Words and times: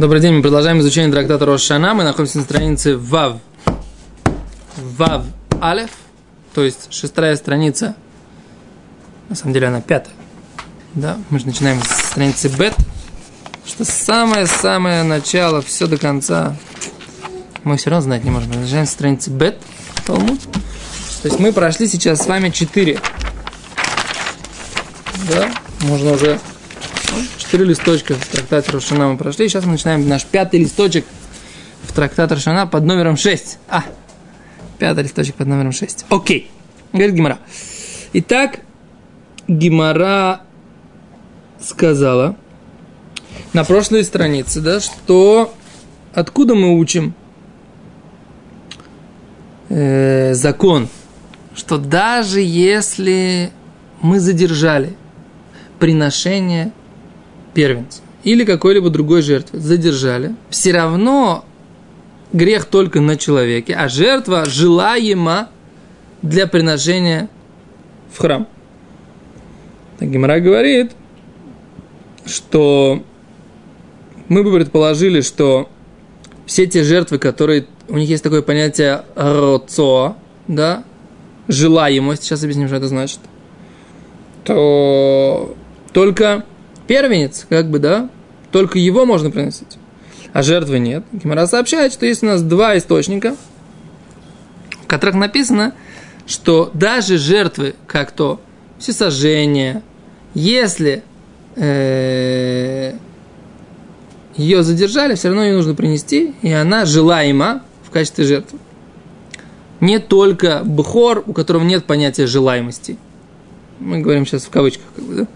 Добрый 0.00 0.22
день, 0.22 0.32
мы 0.32 0.40
продолжаем 0.40 0.80
изучение 0.80 1.12
трактата 1.12 1.44
Рошана. 1.44 1.92
Мы 1.92 2.04
находимся 2.04 2.38
на 2.38 2.44
странице 2.44 2.96
Вав. 2.96 3.36
Вав 4.96 5.26
Алеф, 5.60 5.90
то 6.54 6.64
есть 6.64 6.90
шестая 6.90 7.36
страница. 7.36 7.94
На 9.28 9.36
самом 9.36 9.52
деле 9.52 9.66
она 9.66 9.82
пятая. 9.82 10.14
Да, 10.94 11.18
мы 11.28 11.38
же 11.38 11.44
начинаем 11.44 11.82
с 11.82 11.88
страницы 11.88 12.48
Бет, 12.48 12.74
что 13.66 13.84
самое-самое 13.84 15.02
начало, 15.02 15.60
все 15.60 15.86
до 15.86 15.98
конца. 15.98 16.56
Мы 17.64 17.76
все 17.76 17.90
равно 17.90 18.02
знать 18.02 18.24
не 18.24 18.30
можем. 18.30 18.52
Начинаем 18.52 18.86
с 18.86 18.90
страницы 18.92 19.28
Бет, 19.28 19.58
Талмуд. 20.06 20.40
То 21.20 21.28
есть 21.28 21.38
мы 21.38 21.52
прошли 21.52 21.86
сейчас 21.86 22.22
с 22.22 22.26
вами 22.26 22.48
четыре. 22.48 22.98
Да, 25.28 25.50
можно 25.82 26.12
уже 26.12 26.40
четыре 27.50 27.70
листочка 27.70 28.14
в 28.14 28.28
трактате 28.28 28.70
Рошана 28.70 29.08
мы 29.08 29.16
прошли. 29.16 29.48
Сейчас 29.48 29.64
мы 29.64 29.72
начинаем 29.72 30.08
наш 30.08 30.24
пятый 30.24 30.60
листочек 30.60 31.04
в 31.82 31.92
трактат 31.92 32.30
Рошана 32.30 32.68
под 32.68 32.84
номером 32.84 33.16
6. 33.16 33.58
А, 33.68 33.82
пятый 34.78 35.02
листочек 35.02 35.34
под 35.34 35.48
номером 35.48 35.72
6. 35.72 36.06
Окей. 36.10 36.48
Говорит 36.92 37.16
Гимара. 37.16 37.40
Итак, 38.12 38.60
Гимара 39.48 40.42
сказала 41.60 42.36
на 43.52 43.64
прошлой 43.64 44.04
странице, 44.04 44.60
да, 44.60 44.78
что 44.78 45.52
откуда 46.14 46.54
мы 46.54 46.78
учим 46.78 47.14
э, 49.70 50.34
закон, 50.34 50.88
что 51.56 51.78
даже 51.78 52.40
если 52.40 53.50
мы 54.02 54.20
задержали 54.20 54.96
приношение 55.80 56.70
первенца 57.54 58.02
или 58.24 58.44
какой-либо 58.44 58.90
другой 58.90 59.22
жертвы 59.22 59.58
задержали, 59.58 60.34
все 60.50 60.72
равно 60.72 61.44
грех 62.32 62.66
только 62.66 63.00
на 63.00 63.16
человеке, 63.16 63.74
а 63.74 63.88
жертва 63.88 64.44
желаема 64.44 65.48
для 66.22 66.46
приношения 66.46 67.28
в 68.12 68.18
храм. 68.18 68.46
Гимара 70.00 70.40
говорит, 70.40 70.92
что 72.26 73.02
мы 74.28 74.42
бы 74.42 74.52
предположили, 74.54 75.20
что 75.20 75.68
все 76.46 76.66
те 76.66 76.84
жертвы, 76.84 77.18
которые... 77.18 77.66
У 77.88 77.96
них 77.96 78.08
есть 78.08 78.22
такое 78.22 78.42
понятие 78.42 79.04
роцо, 79.14 80.16
да, 80.46 80.84
желаемость, 81.48 82.22
сейчас 82.22 82.42
объясним, 82.42 82.68
что 82.68 82.76
это 82.76 82.86
значит, 82.86 83.18
то 84.44 85.56
только 85.92 86.44
первенец, 86.90 87.46
как 87.48 87.70
бы, 87.70 87.78
да, 87.78 88.10
только 88.50 88.80
его 88.80 89.06
можно 89.06 89.30
приносить, 89.30 89.78
а 90.32 90.42
жертвы 90.42 90.80
нет. 90.80 91.04
Гимара 91.12 91.46
сообщает, 91.46 91.92
что 91.92 92.04
есть 92.04 92.24
у 92.24 92.26
нас 92.26 92.42
два 92.42 92.76
источника, 92.76 93.36
в 94.82 94.86
которых 94.88 95.14
написано, 95.14 95.72
что 96.26 96.68
даже 96.74 97.16
жертвы, 97.16 97.76
как 97.86 98.10
то 98.10 98.40
всесожжение, 98.80 99.84
если 100.34 101.04
э, 101.54 102.94
ее 104.34 104.64
задержали, 104.64 105.14
все 105.14 105.28
равно 105.28 105.44
ее 105.44 105.54
нужно 105.54 105.76
принести, 105.76 106.34
и 106.42 106.50
она 106.50 106.86
желаема 106.86 107.62
в 107.86 107.90
качестве 107.90 108.24
жертвы. 108.24 108.58
Не 109.78 110.00
только 110.00 110.62
бхор, 110.64 111.22
у 111.24 111.32
которого 111.34 111.62
нет 111.62 111.84
понятия 111.84 112.26
желаемости. 112.26 112.98
Мы 113.78 114.00
говорим 114.00 114.26
сейчас 114.26 114.42
в 114.42 114.50
кавычках, 114.50 114.86
как 114.96 115.04
бы, 115.04 115.14
да? 115.14 115.26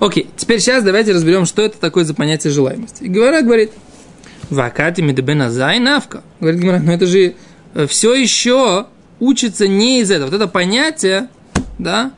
Окей, 0.00 0.28
теперь 0.36 0.60
сейчас 0.60 0.84
давайте 0.84 1.12
разберем, 1.12 1.46
что 1.46 1.62
это 1.62 1.78
такое 1.78 2.04
за 2.04 2.14
понятие 2.14 2.52
желаемости. 2.52 3.04
И 3.04 3.08
Гимара 3.08 3.42
говорит, 3.42 3.72
вакати 4.50 5.00
медебеназай 5.00 5.78
навка. 5.78 6.22
Говорит 6.40 6.60
Гимара, 6.60 6.80
ну 6.80 6.92
это 6.92 7.06
же 7.06 7.34
э, 7.74 7.86
все 7.86 8.14
еще 8.14 8.86
учится 9.20 9.66
не 9.68 10.00
из 10.00 10.10
этого. 10.10 10.30
Вот 10.30 10.36
это 10.36 10.48
понятие, 10.48 11.28
да, 11.78 12.12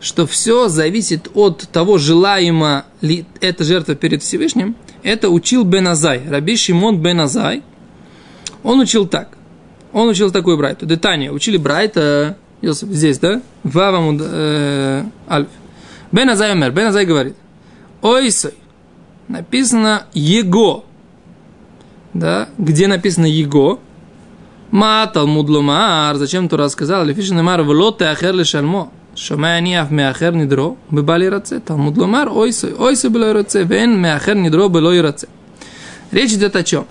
что 0.00 0.26
все 0.26 0.68
зависит 0.68 1.28
от 1.34 1.68
того, 1.72 1.98
желаемо 1.98 2.84
ли 3.00 3.26
эта 3.40 3.64
жертва 3.64 3.94
перед 3.94 4.22
Всевышним, 4.22 4.76
это 5.02 5.28
учил 5.28 5.64
Беназай, 5.64 6.22
Раби 6.28 6.56
Шимон 6.56 7.00
Беназай. 7.00 7.62
Он 8.62 8.80
учил 8.80 9.06
так. 9.06 9.36
Он 9.92 10.08
учил 10.08 10.30
такой 10.30 10.56
брайту. 10.56 10.86
Детание. 10.86 11.32
Учили 11.32 11.56
брайта, 11.56 12.36
здесь, 12.62 13.18
да? 13.18 13.42
Вавамуд 13.64 14.20
э, 14.22 15.04
Альф. 15.28 15.48
Бен 16.12 16.28
Азай 16.30 16.52
умер. 16.52 16.72
Бен 16.72 16.88
Азай 16.88 17.06
говорит, 17.06 17.36
ойсой, 18.02 18.54
написано 19.28 20.04
его, 20.12 20.84
да, 22.14 22.48
где 22.58 22.86
написано 22.88 23.26
его, 23.26 23.80
Матал 24.70 25.26
мудлумар, 25.26 26.16
зачем 26.16 26.48
Тура 26.48 26.68
сказал, 26.68 27.04
лефишин 27.04 27.44
в 27.44 27.68
Лоте 27.70 28.04
ахер 28.04 28.34
лешальмо, 28.34 28.92
шомая 29.16 29.60
ниаф 29.60 29.90
меахер 29.90 30.32
нидро, 30.32 30.76
бебали 30.90 31.26
раце, 31.26 31.58
талмуд 31.58 31.98
ломар, 31.98 32.28
ойсой, 32.28 32.74
ойсой 32.74 33.10
было 33.10 33.32
раце, 33.32 33.64
вен 33.64 34.00
меахер 34.00 34.36
нидро 34.36 34.68
было 34.68 34.92
и 34.92 35.00
раце. 35.00 35.28
Речь 36.12 36.32
идет 36.32 36.54
о 36.54 36.62
чем? 36.62 36.86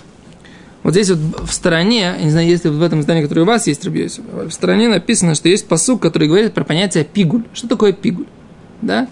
Вот 0.83 0.91
здесь 0.91 1.09
вот 1.09 1.19
в 1.47 1.53
стороне, 1.53 2.15
я 2.17 2.17
не 2.17 2.31
знаю, 2.31 2.47
если 2.47 2.67
в 2.67 2.81
этом 2.81 2.99
издании, 3.01 3.21
которое 3.21 3.41
у 3.41 3.45
вас 3.45 3.67
есть, 3.67 3.85
Рабьёйсов, 3.85 4.25
в 4.25 4.51
стороне 4.51 4.89
написано, 4.89 5.35
что 5.35 5.47
есть 5.47 5.67
посук, 5.67 6.01
который 6.01 6.27
говорит 6.27 6.53
про 6.53 6.63
понятие 6.65 7.05
пигуль. 7.05 7.43
Что 7.53 7.67
такое 7.67 7.93
пигуль? 7.93 8.25
Да? 8.81 9.07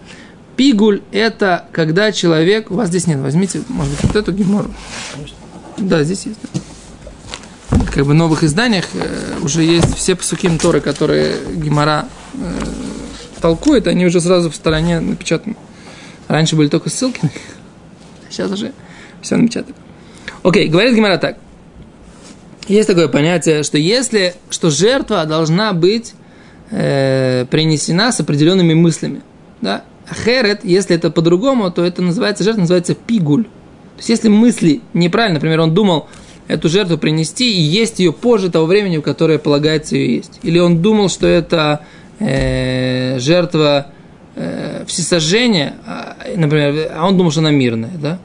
Пигуль– 0.57 1.03
это 1.11 1.65
когда 1.71 2.11
человек... 2.11 2.71
У 2.71 2.75
вас 2.75 2.89
здесь 2.89 3.05
нет, 3.05 3.19
возьмите, 3.19 3.61
может 3.69 3.93
быть, 3.93 4.03
вот 4.03 4.15
эту 4.15 4.31
гемору. 4.31 4.73
Да, 5.77 6.03
здесь 6.03 6.25
есть. 6.25 6.39
Да. 6.41 6.59
Как 7.93 8.05
бы 8.05 8.11
в 8.11 8.13
новых 8.15 8.43
изданиях 8.43 8.85
э, 8.95 9.37
уже 9.43 9.63
есть 9.63 9.95
все 9.95 10.15
псуким 10.15 10.57
Торы, 10.57 10.81
которые 10.81 11.35
Гемора 11.55 12.07
э, 12.33 12.37
толкует, 13.39 13.87
они 13.87 14.05
уже 14.07 14.19
сразу 14.19 14.49
в 14.49 14.55
стороне 14.55 14.99
напечатаны. 14.99 15.55
Раньше 16.27 16.55
были 16.55 16.69
только 16.69 16.89
ссылки, 16.89 17.21
а 17.23 18.31
сейчас 18.31 18.51
уже 18.51 18.73
все 19.21 19.37
напечатано. 19.37 19.75
Окей, 20.41 20.67
говорит 20.67 20.95
Гемора 20.95 21.17
так. 21.17 21.37
Есть 22.67 22.87
такое 22.87 23.07
понятие, 23.07 23.61
что 23.61 23.77
если, 23.77 24.33
что 24.49 24.71
жертва 24.71 25.25
должна 25.25 25.73
быть 25.73 26.13
э, 26.71 27.45
принесена 27.49 28.11
с 28.11 28.19
определенными 28.19 28.73
мыслями– 28.73 29.21
да? 29.61 29.83
Херет, 30.25 30.63
если 30.63 30.95
это 30.95 31.11
по-другому, 31.11 31.69
то 31.71 31.83
это 31.83 32.01
называется, 32.01 32.43
жертва 32.43 32.61
называется 32.61 32.95
пигуль. 32.95 33.43
То 33.43 33.99
есть, 33.99 34.09
если 34.09 34.29
мысли 34.29 34.81
неправильно, 34.93 35.35
например, 35.35 35.59
он 35.59 35.73
думал 35.73 36.07
эту 36.47 36.69
жертву 36.69 36.97
принести 36.97 37.51
и 37.51 37.59
есть 37.59 37.99
ее 37.99 38.13
позже 38.13 38.49
того 38.49 38.65
времени, 38.67 38.97
в 38.97 39.01
которое 39.01 39.37
полагается 39.37 39.97
ее 39.97 40.15
есть. 40.17 40.39
Или 40.43 40.59
он 40.59 40.81
думал, 40.81 41.09
что 41.09 41.27
это 41.27 41.81
э, 42.19 43.19
жертва 43.19 43.87
э, 44.35 44.85
всесожжения, 44.87 45.73
а, 45.85 46.15
например, 46.35 46.91
а 46.95 47.05
он 47.05 47.17
думал, 47.17 47.31
что 47.31 47.41
она 47.41 47.51
мирная, 47.51 47.91
да? 48.01 48.19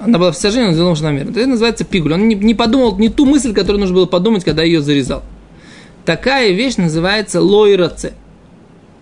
Она 0.00 0.18
была 0.18 0.30
всесожжения, 0.30 0.68
он 0.68 0.76
думал, 0.76 0.94
что 0.94 1.08
она 1.08 1.16
мирная. 1.16 1.32
Это 1.32 1.46
называется 1.46 1.84
пигуль. 1.84 2.12
Он 2.12 2.28
не, 2.28 2.34
не 2.36 2.54
подумал 2.54 2.96
не 2.98 3.08
ту 3.08 3.24
мысль, 3.24 3.52
которую 3.54 3.80
нужно 3.80 3.96
было 3.96 4.06
подумать, 4.06 4.44
когда 4.44 4.62
ее 4.62 4.82
зарезал. 4.82 5.22
Такая 6.04 6.52
вещь 6.52 6.76
называется 6.76 7.40
лойраце– 7.40 8.12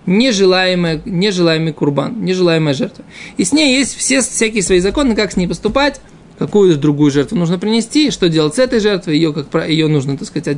нежелаемый, 0.07 1.01
нежелаемый 1.05 1.73
курбан, 1.73 2.25
нежелаемая 2.25 2.75
жертва. 2.75 3.05
И 3.37 3.45
с 3.45 3.53
ней 3.53 3.77
есть 3.77 3.97
все 3.97 4.21
всякие 4.21 4.63
свои 4.63 4.81
законы, 4.81 5.15
как 5.15 5.33
с 5.33 5.37
ней 5.37 5.47
поступать, 5.47 6.01
какую 6.39 6.77
другую 6.77 7.11
жертву 7.11 7.37
нужно 7.37 7.59
принести, 7.59 8.11
что 8.11 8.29
делать 8.29 8.55
с 8.55 8.59
этой 8.59 8.81
жертвой, 8.81 9.17
ее, 9.17 9.33
как, 9.33 9.69
ее 9.69 9.89
нужно, 9.89 10.17
так 10.17 10.27
сказать, 10.27 10.57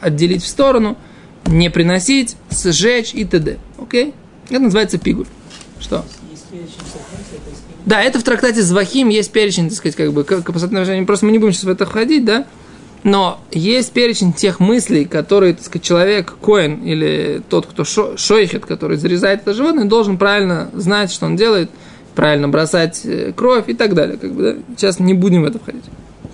отделить 0.00 0.42
в 0.42 0.46
сторону, 0.46 0.96
не 1.46 1.70
приносить, 1.70 2.36
сжечь 2.50 3.14
и 3.14 3.24
т.д. 3.24 3.58
Окей? 3.80 4.14
Это 4.50 4.60
называется 4.60 4.98
пигуль. 4.98 5.26
Что? 5.80 6.04
Да, 7.86 8.02
это 8.02 8.18
в 8.18 8.22
трактате 8.22 8.62
Звахим 8.62 9.08
есть 9.08 9.32
перечень, 9.32 9.68
так 9.68 9.78
сказать, 9.78 9.96
как 9.96 10.12
бы, 10.12 10.24
как, 10.24 10.44
просто 10.44 10.68
мы 10.68 11.32
не 11.32 11.38
будем 11.38 11.52
сейчас 11.52 11.64
в 11.64 11.68
это 11.70 11.86
входить, 11.86 12.24
да? 12.24 12.46
Но 13.04 13.40
есть 13.52 13.92
перечень 13.92 14.32
тех 14.32 14.60
мыслей, 14.60 15.04
которые, 15.04 15.54
так 15.54 15.64
сказать, 15.64 15.84
человек, 15.84 16.34
коин 16.40 16.82
или 16.84 17.42
тот, 17.48 17.66
кто 17.66 17.84
шо, 17.84 18.16
шойхет, 18.16 18.66
который 18.66 18.96
зарезает 18.96 19.42
это 19.42 19.54
животное, 19.54 19.84
должен 19.84 20.18
правильно 20.18 20.70
знать, 20.74 21.12
что 21.12 21.26
он 21.26 21.36
делает, 21.36 21.70
правильно 22.14 22.48
бросать 22.48 23.02
э, 23.04 23.32
кровь 23.34 23.68
и 23.68 23.74
так 23.74 23.94
далее. 23.94 24.18
Как 24.18 24.32
бы, 24.32 24.42
да? 24.42 24.74
Сейчас 24.76 24.98
не 24.98 25.14
будем 25.14 25.42
в 25.42 25.44
это 25.46 25.58
входить. 25.60 25.84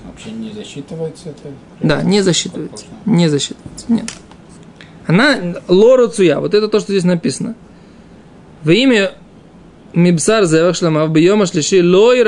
Вообще 0.07 0.31
не 0.31 0.53
засчитывается 0.53 1.31
это? 1.31 1.51
Да, 1.81 2.03
не 2.03 2.23
засчитывается. 2.23 2.87
Не 3.05 3.29
засчитывается, 3.29 3.87
нет. 3.89 4.07
Она 5.07 5.39
лора 5.69 6.09
цуя, 6.09 6.41
вот 6.41 6.55
это 6.55 6.69
то, 6.69 6.81
что 6.81 6.93
здесь 6.93 7.05
написано. 7.05 7.57
Во 8.63 8.73
имя 8.73 9.13
Мибсар 9.93 10.47
шлама 10.75 11.05
в 11.05 11.13
бьема 11.13 11.45
шлиши 11.47 11.83
лой 11.83 12.23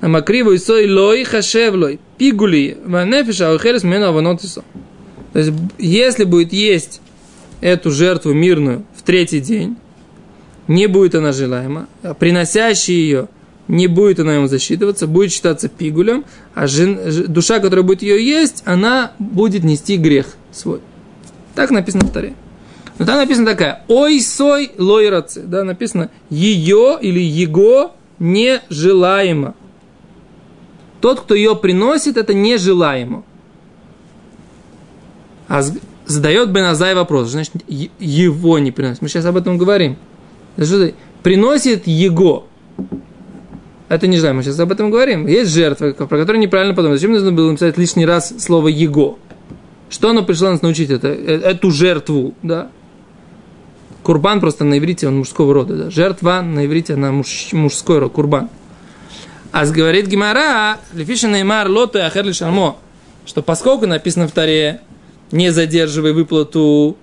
Амакриву 0.00 0.56
сой 0.58 0.90
лой 0.90 1.24
хашевлой, 1.24 2.00
пигули, 2.16 2.78
ванефиша, 2.84 3.50
аухелес 3.50 3.82
мена 3.82 4.08
аванотисо. 4.08 4.64
То 5.32 5.38
есть, 5.38 5.52
если 5.78 6.24
будет 6.24 6.52
есть 6.52 7.00
эту 7.60 7.90
жертву 7.90 8.32
мирную 8.32 8.84
в 8.96 9.02
третий 9.02 9.40
день, 9.40 9.76
не 10.68 10.86
будет 10.86 11.14
она 11.14 11.32
желаема, 11.32 11.86
а 12.02 12.14
приносящий 12.14 12.94
ее 12.94 13.28
не 13.70 13.86
будет 13.86 14.18
она 14.18 14.34
ему 14.34 14.48
засчитываться, 14.48 15.06
будет 15.06 15.32
считаться 15.32 15.68
пигулем, 15.68 16.24
а 16.54 16.66
жен, 16.66 16.98
душа, 17.28 17.60
которая 17.60 17.84
будет 17.84 18.02
ее 18.02 18.24
есть, 18.24 18.62
она 18.66 19.12
будет 19.18 19.62
нести 19.62 19.96
грех 19.96 20.26
свой. 20.50 20.80
Так 21.54 21.70
написано 21.70 22.04
в 22.04 22.12
Таре. 22.12 22.34
Но 22.98 23.06
там 23.06 23.16
написано 23.16 23.46
такая, 23.46 23.84
ой 23.88 24.20
сой 24.20 24.72
лойрацы, 24.76 25.42
да, 25.46 25.64
написано, 25.64 26.10
ее 26.28 26.98
или 27.00 27.20
его 27.20 27.94
нежелаемо. 28.18 29.54
Тот, 31.00 31.20
кто 31.20 31.34
ее 31.34 31.56
приносит, 31.56 32.16
это 32.16 32.34
нежелаемо. 32.34 33.24
А 35.48 35.62
задает 36.06 36.50
Беназай 36.50 36.94
вопрос, 36.94 37.30
значит, 37.30 37.54
его 37.68 38.58
не 38.58 38.70
приносит. 38.70 39.02
Мы 39.02 39.08
сейчас 39.08 39.24
об 39.24 39.36
этом 39.36 39.58
говорим. 39.58 39.96
Приносит 41.22 41.86
его. 41.86 42.46
Это 43.88 44.06
не 44.06 44.18
знаю, 44.18 44.36
мы 44.36 44.42
сейчас 44.42 44.60
об 44.60 44.70
этом 44.70 44.90
говорим. 44.90 45.26
Есть 45.26 45.52
жертва, 45.52 45.90
про 45.92 46.18
которую 46.18 46.38
неправильно 46.38 46.74
подумать. 46.74 47.00
Зачем 47.00 47.12
нужно 47.12 47.32
было 47.32 47.50
написать 47.50 47.76
лишний 47.76 48.06
раз 48.06 48.32
слово 48.38 48.68
«его»? 48.68 49.18
Что 49.88 50.10
оно 50.10 50.22
пришло 50.22 50.50
нас 50.50 50.62
научить? 50.62 50.90
Это, 50.90 51.08
э, 51.08 51.40
эту 51.40 51.72
жертву, 51.72 52.34
да? 52.44 52.70
Курбан 54.04 54.38
просто 54.38 54.64
на 54.64 54.78
иврите, 54.78 55.08
он 55.08 55.18
мужского 55.18 55.52
рода, 55.52 55.74
да? 55.74 55.90
Жертва 55.90 56.40
на 56.40 56.64
иврите, 56.64 56.94
она 56.94 57.10
муж, 57.10 57.48
мужской 57.52 57.98
род, 57.98 58.12
курбан. 58.12 58.48
А 59.52 59.66
говорит 59.66 60.06
Гимара, 60.06 60.78
лефиша 60.92 61.28
неймар 61.28 61.68
лоту 61.68 61.98
и 61.98 62.02
ахер 62.02 62.32
шармо, 62.32 62.76
что 63.26 63.42
поскольку 63.42 63.86
написано 63.86 64.28
в 64.28 64.32
Таре, 64.32 64.80
не 65.32 65.50
задерживай 65.50 66.12
выплату 66.12 66.96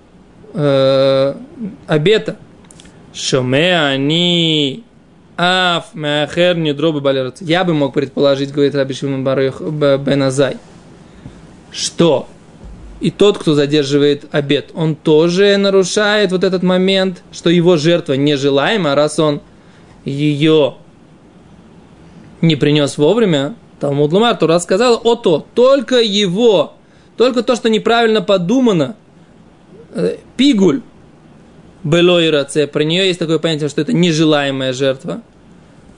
э, 0.54 1.34
обета, 1.86 2.36
шоме 3.12 3.78
они 3.78 4.84
Аф 5.36 5.94
меахер 5.94 6.56
не 6.56 6.72
дробы 6.72 7.00
балерат. 7.00 7.36
Я 7.40 7.62
бы 7.62 7.72
мог 7.72 7.94
предположить, 7.94 8.52
говорит 8.52 8.74
Раби 8.74 8.92
Шимон 8.92 9.22
Беназай, 9.22 10.56
что 11.70 12.28
и 13.00 13.12
тот, 13.12 13.38
кто 13.38 13.54
задерживает 13.54 14.24
обед, 14.32 14.70
он 14.74 14.96
тоже 14.96 15.56
нарушает 15.56 16.32
вот 16.32 16.42
этот 16.42 16.64
момент, 16.64 17.22
что 17.30 17.50
его 17.50 17.76
жертва 17.76 18.14
нежелаема, 18.14 18.96
раз 18.96 19.20
он 19.20 19.40
ее 20.04 20.74
не 22.40 22.56
принес 22.56 22.98
вовремя, 22.98 23.54
Талмуд 23.80 24.12
Лумар 24.12 24.36
Тура 24.36 24.58
сказал, 24.58 25.00
о 25.02 25.14
то, 25.14 25.46
только 25.54 26.00
его, 26.00 26.74
только 27.16 27.42
то, 27.42 27.56
что 27.56 27.68
неправильно 27.68 28.22
подумано, 28.22 28.96
э, 29.94 30.16
пигуль, 30.36 30.82
белой 31.84 32.30
раце, 32.30 32.66
про 32.66 32.82
нее 32.82 33.06
есть 33.06 33.18
такое 33.18 33.38
понятие, 33.38 33.68
что 33.68 33.80
это 33.80 33.92
нежелаемая 33.92 34.72
жертва. 34.72 35.22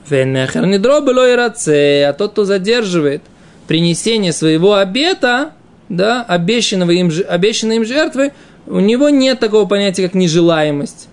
Венехер 0.09 0.65
не 0.65 0.77
белой 0.77 1.35
раце, 1.35 2.03
а 2.03 2.13
тот, 2.13 2.31
кто 2.31 2.45
задерживает 2.45 3.21
принесение 3.67 4.33
своего 4.33 4.75
обета, 4.75 5.53
да, 5.89 6.23
обещанного 6.23 6.91
им, 6.91 7.11
обещанной 7.27 7.77
им 7.77 7.85
жертвы, 7.85 8.31
у 8.67 8.79
него 8.79 9.09
нет 9.09 9.39
такого 9.39 9.67
понятия, 9.67 10.03
как 10.03 10.13
нежелаемость. 10.13 11.07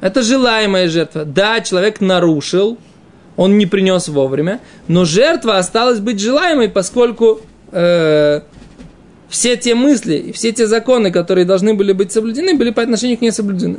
Это 0.00 0.22
желаемая 0.22 0.88
жертва. 0.88 1.24
Да, 1.24 1.60
человек 1.60 2.00
нарушил, 2.00 2.78
он 3.38 3.56
не 3.56 3.66
принес 3.66 4.08
вовремя, 4.08 4.60
но 4.88 5.04
жертва 5.04 5.58
осталась 5.58 6.00
быть 6.00 6.18
желаемой, 6.20 6.68
поскольку 6.68 7.40
э, 7.70 8.40
все 9.28 9.56
те 9.56 9.76
мысли 9.76 10.16
и 10.16 10.32
все 10.32 10.50
те 10.50 10.66
законы, 10.66 11.12
которые 11.12 11.44
должны 11.44 11.74
были 11.74 11.92
быть 11.92 12.10
соблюдены, 12.10 12.54
были 12.54 12.70
по 12.70 12.82
отношению 12.82 13.16
к 13.16 13.20
ней 13.20 13.30
соблюдены. 13.30 13.78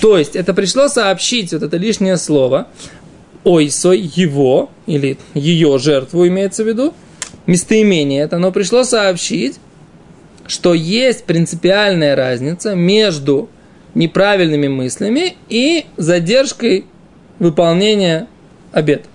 То 0.00 0.18
есть 0.18 0.34
это 0.34 0.52
пришло 0.54 0.88
сообщить 0.88 1.52
вот 1.52 1.62
это 1.62 1.76
лишнее 1.76 2.16
слово 2.16 2.66
ойсой 3.44 4.00
его 4.00 4.70
или 4.86 5.18
ее 5.34 5.78
жертву 5.78 6.26
имеется 6.26 6.64
в 6.64 6.66
виду 6.66 6.94
местоимение 7.46 8.22
это, 8.22 8.38
но 8.38 8.50
пришло 8.50 8.82
сообщить, 8.82 9.60
что 10.48 10.74
есть 10.74 11.26
принципиальная 11.26 12.16
разница 12.16 12.74
между 12.74 13.48
неправильными 13.94 14.66
мыслями 14.66 15.36
и 15.48 15.84
задержкой 15.96 16.86
выполнения 17.38 18.26
обета. 18.74 19.08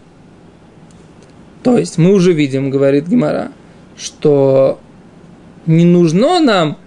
То 1.64 1.78
есть 1.78 1.98
мы 1.98 2.14
уже 2.14 2.34
видим, 2.34 2.70
говорит 2.70 3.08
Гимара, 3.08 3.52
что 3.98 4.80
не 5.66 5.86
нужно 5.86 6.40
нам 6.40 6.78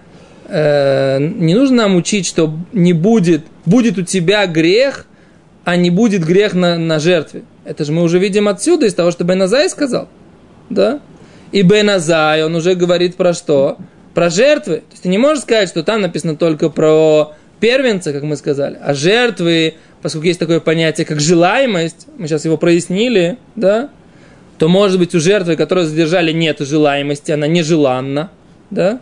э, 0.47 1.19
не 1.19 1.53
нужно 1.53 1.83
нам 1.83 1.95
учить, 1.95 2.25
что 2.25 2.53
не 2.73 2.93
будет, 2.93 3.45
будет 3.65 3.97
у 3.97 4.01
тебя 4.01 4.45
грех, 4.47 5.05
а 5.63 5.75
не 5.75 5.89
будет 5.89 6.25
грех 6.25 6.53
на, 6.53 6.77
на 6.77 6.99
жертве. 6.99 7.43
Это 7.65 7.85
же 7.85 7.91
мы 7.91 8.03
уже 8.03 8.19
видим 8.19 8.47
отсюда, 8.47 8.85
из 8.85 8.93
того, 8.93 9.11
что 9.11 9.23
Беназай 9.23 9.69
сказал. 9.69 10.09
Да? 10.69 10.99
И 11.51 11.61
Беназай, 11.61 12.43
он 12.43 12.55
уже 12.55 12.75
говорит 12.75 13.15
про 13.15 13.33
что? 13.33 13.77
Про 14.13 14.29
жертвы. 14.29 14.77
То 14.77 14.91
есть 14.91 15.03
ты 15.03 15.09
не 15.09 15.17
можешь 15.17 15.43
сказать, 15.43 15.69
что 15.69 15.83
там 15.83 16.01
написано 16.01 16.35
только 16.35 16.69
про 16.69 17.33
первенца, 17.59 18.11
как 18.11 18.23
мы 18.23 18.35
сказали, 18.35 18.77
а 18.81 18.93
жертвы, 18.93 19.75
поскольку 20.03 20.27
есть 20.27 20.39
такое 20.39 20.59
понятие, 20.59 21.05
как 21.05 21.19
желаемость, 21.19 22.07
мы 22.17 22.27
сейчас 22.27 22.45
его 22.45 22.57
прояснили, 22.57 23.39
да, 23.55 23.89
то 24.59 24.67
может 24.67 24.99
быть 24.99 25.15
у 25.15 25.19
жертвы, 25.19 25.55
которую 25.55 25.87
задержали, 25.87 26.31
нет 26.31 26.59
желаемости, 26.59 27.31
она 27.31 27.47
нежеланна, 27.47 28.29
да, 28.69 28.99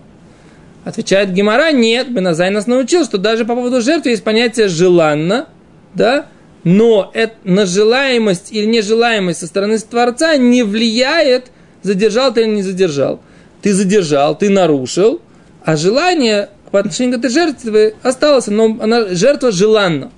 Отвечает 0.84 1.32
Гимара, 1.32 1.72
нет, 1.72 2.12
Беназай 2.12 2.50
нас 2.50 2.66
научил, 2.66 3.06
что 3.06 3.20
даже 3.20 3.46
по 3.46 3.54
поводу 3.54 3.82
жертвы 3.82 4.12
есть 4.12 4.24
понятие 4.24 4.68
желанно, 4.68 5.48
да, 5.94 6.26
но 6.64 7.12
это, 7.14 7.36
на 7.44 7.68
желаемость 7.68 8.52
или 8.52 8.66
нежелаемость 8.66 9.42
со 9.42 9.48
стороны 9.48 9.78
Творца 9.78 10.38
не 10.38 10.64
влияет, 10.64 11.52
задержал 11.84 12.34
ты 12.34 12.42
или 12.42 12.50
не 12.50 12.64
задержал. 12.64 13.20
Ты 13.62 13.74
задержал, 13.74 14.36
ты 14.36 14.50
нарушил, 14.50 15.22
а 15.64 15.76
желание 15.76 16.50
по 16.72 16.80
отношению 16.80 17.16
к 17.16 17.20
этой 17.20 17.32
жертве 17.32 17.96
осталось, 18.02 18.48
но 18.48 18.78
она, 18.82 19.06
жертва 19.10 19.52
желанна. 19.52 20.12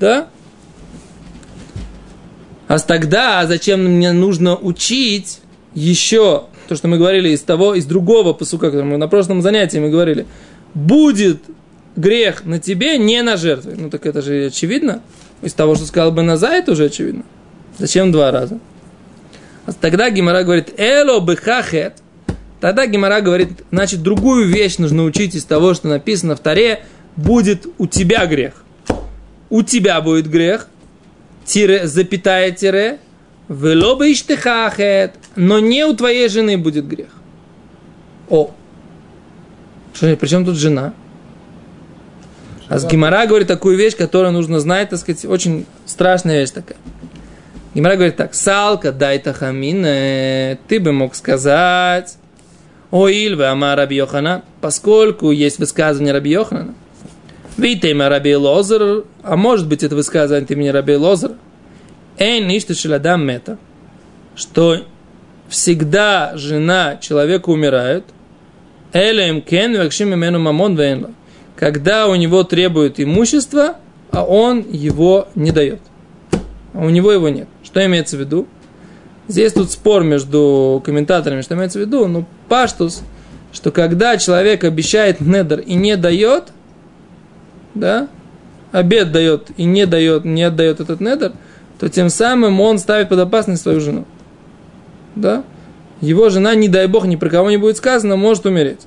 Да? 0.00 0.28
А 2.68 2.78
тогда 2.78 3.46
зачем 3.46 3.84
мне 3.84 4.12
нужно 4.12 4.56
учить 4.56 5.40
еще 5.74 6.44
то, 6.68 6.74
что 6.74 6.88
мы 6.88 6.98
говорили 6.98 7.28
из 7.28 7.42
того, 7.42 7.74
из 7.74 7.86
другого 7.86 8.32
посука, 8.32 8.66
который 8.66 8.84
мы 8.84 8.96
на 8.96 9.08
прошлом 9.08 9.40
занятии 9.40 9.78
мы 9.78 9.88
говорили, 9.88 10.26
будет 10.74 11.42
грех 11.94 12.44
на 12.44 12.58
тебе, 12.58 12.98
не 12.98 13.22
на 13.22 13.36
жертве. 13.36 13.74
Ну 13.76 13.88
так 13.88 14.04
это 14.06 14.20
же 14.20 14.46
очевидно. 14.46 15.00
Из 15.42 15.52
того, 15.52 15.74
что 15.76 15.86
сказал 15.86 16.12
бы 16.12 16.22
Наза, 16.22 16.50
это 16.50 16.72
уже 16.72 16.86
очевидно. 16.86 17.24
Зачем 17.78 18.10
два 18.10 18.30
раза? 18.30 18.58
А 19.66 19.72
тогда 19.72 20.10
Гимара 20.10 20.42
говорит, 20.42 20.72
эло 20.78 21.20
бехахет. 21.20 21.94
Тогда 22.60 22.86
Гимара 22.86 23.20
говорит, 23.20 23.50
значит, 23.70 24.02
другую 24.02 24.46
вещь 24.46 24.78
нужно 24.78 25.04
учить 25.04 25.34
из 25.34 25.44
того, 25.44 25.74
что 25.74 25.88
написано 25.88 26.36
в 26.36 26.40
Таре, 26.40 26.84
будет 27.16 27.66
у 27.78 27.86
тебя 27.86 28.26
грех. 28.26 28.64
У 29.50 29.62
тебя 29.62 30.00
будет 30.00 30.28
грех, 30.28 30.68
тире, 31.44 31.86
запятая 31.86 32.50
тире, 32.50 32.98
Велоба 33.48 34.10
иштехахет, 34.10 35.14
но 35.36 35.60
не 35.60 35.84
у 35.84 35.94
твоей 35.94 36.28
жены 36.28 36.58
будет 36.58 36.88
грех. 36.88 37.10
О, 38.28 38.50
что, 39.94 40.16
при 40.16 40.26
чем 40.26 40.44
тут 40.44 40.56
жена? 40.56 40.92
А 42.68 42.78
с 42.78 42.84
Гимара 42.84 43.26
говорит 43.26 43.46
такую 43.46 43.76
вещь, 43.76 43.94
которую 43.96 44.32
нужно 44.32 44.58
знать, 44.58 44.90
так 44.90 44.98
сказать, 44.98 45.24
очень 45.24 45.66
страшная 45.84 46.40
вещь 46.40 46.50
такая. 46.50 46.78
Гимара 47.74 47.94
говорит 47.94 48.16
так, 48.16 48.34
салка 48.34 48.90
дай 48.90 49.20
тахамин, 49.20 50.58
ты 50.66 50.80
бы 50.80 50.92
мог 50.92 51.14
сказать, 51.14 52.18
о 52.90 53.08
Ильве 53.08 53.46
Ама 53.46 53.76
Раби 53.76 53.96
Йохана, 53.96 54.42
поскольку 54.60 55.30
есть 55.30 55.58
высказывание 55.58 56.12
Раби 56.12 56.30
Йохана, 56.30 56.74
Витейма 57.56 58.08
Раби 58.08 58.36
Лозер, 58.36 59.04
а 59.22 59.36
может 59.36 59.66
быть 59.66 59.82
это 59.82 59.96
высказывание 59.96 60.44
от 60.44 60.50
имени 60.50 60.68
Раби 60.68 60.96
Лозера, 60.96 61.34
Эйн 62.18 62.46
ништа 62.46 62.74
шеладам 62.74 63.26
мета, 63.26 63.58
что 64.34 64.82
всегда 65.48 66.32
жена 66.36 66.96
человека 66.96 67.50
умирает, 67.50 68.04
элем 68.92 69.40
кен 69.42 69.76
вакшим 69.76 70.14
имену 70.14 70.38
мамон 70.38 70.76
венла, 70.76 71.10
когда 71.56 72.08
у 72.08 72.14
него 72.14 72.42
требует 72.44 73.00
имущество, 73.00 73.76
а 74.10 74.24
он 74.24 74.64
его 74.70 75.28
не 75.34 75.50
дает. 75.50 75.80
А 76.74 76.84
у 76.84 76.90
него 76.90 77.10
его 77.12 77.28
нет. 77.28 77.48
Что 77.62 77.84
имеется 77.86 78.16
в 78.16 78.20
виду? 78.20 78.46
Здесь 79.28 79.52
тут 79.54 79.70
спор 79.72 80.04
между 80.04 80.82
комментаторами, 80.84 81.40
что 81.40 81.54
имеется 81.54 81.78
в 81.78 81.82
виду. 81.82 82.06
Ну, 82.06 82.26
паштус, 82.48 83.02
что 83.52 83.70
когда 83.70 84.16
человек 84.18 84.64
обещает 84.64 85.20
недер 85.20 85.60
и 85.60 85.74
не 85.74 85.96
дает, 85.96 86.44
да, 87.76 88.08
обед 88.72 89.12
дает 89.12 89.50
и 89.56 89.64
не 89.64 89.86
дает, 89.86 90.24
не 90.24 90.42
отдает 90.42 90.80
этот 90.80 91.00
недер– 91.00 91.32
то 91.78 91.88
тем 91.88 92.10
самым 92.10 92.60
он 92.60 92.78
ставит 92.78 93.08
под 93.08 93.18
опасность 93.20 93.62
свою 93.62 93.80
жену. 93.80 94.04
Да? 95.14 95.44
Его 96.00 96.28
жена, 96.28 96.54
не 96.54 96.68
дай 96.68 96.86
бог, 96.86 97.06
ни 97.06 97.16
про 97.16 97.28
кого 97.28 97.50
не 97.50 97.56
будет 97.56 97.76
сказано, 97.76 98.16
может 98.16 98.46
умереть. 98.46 98.80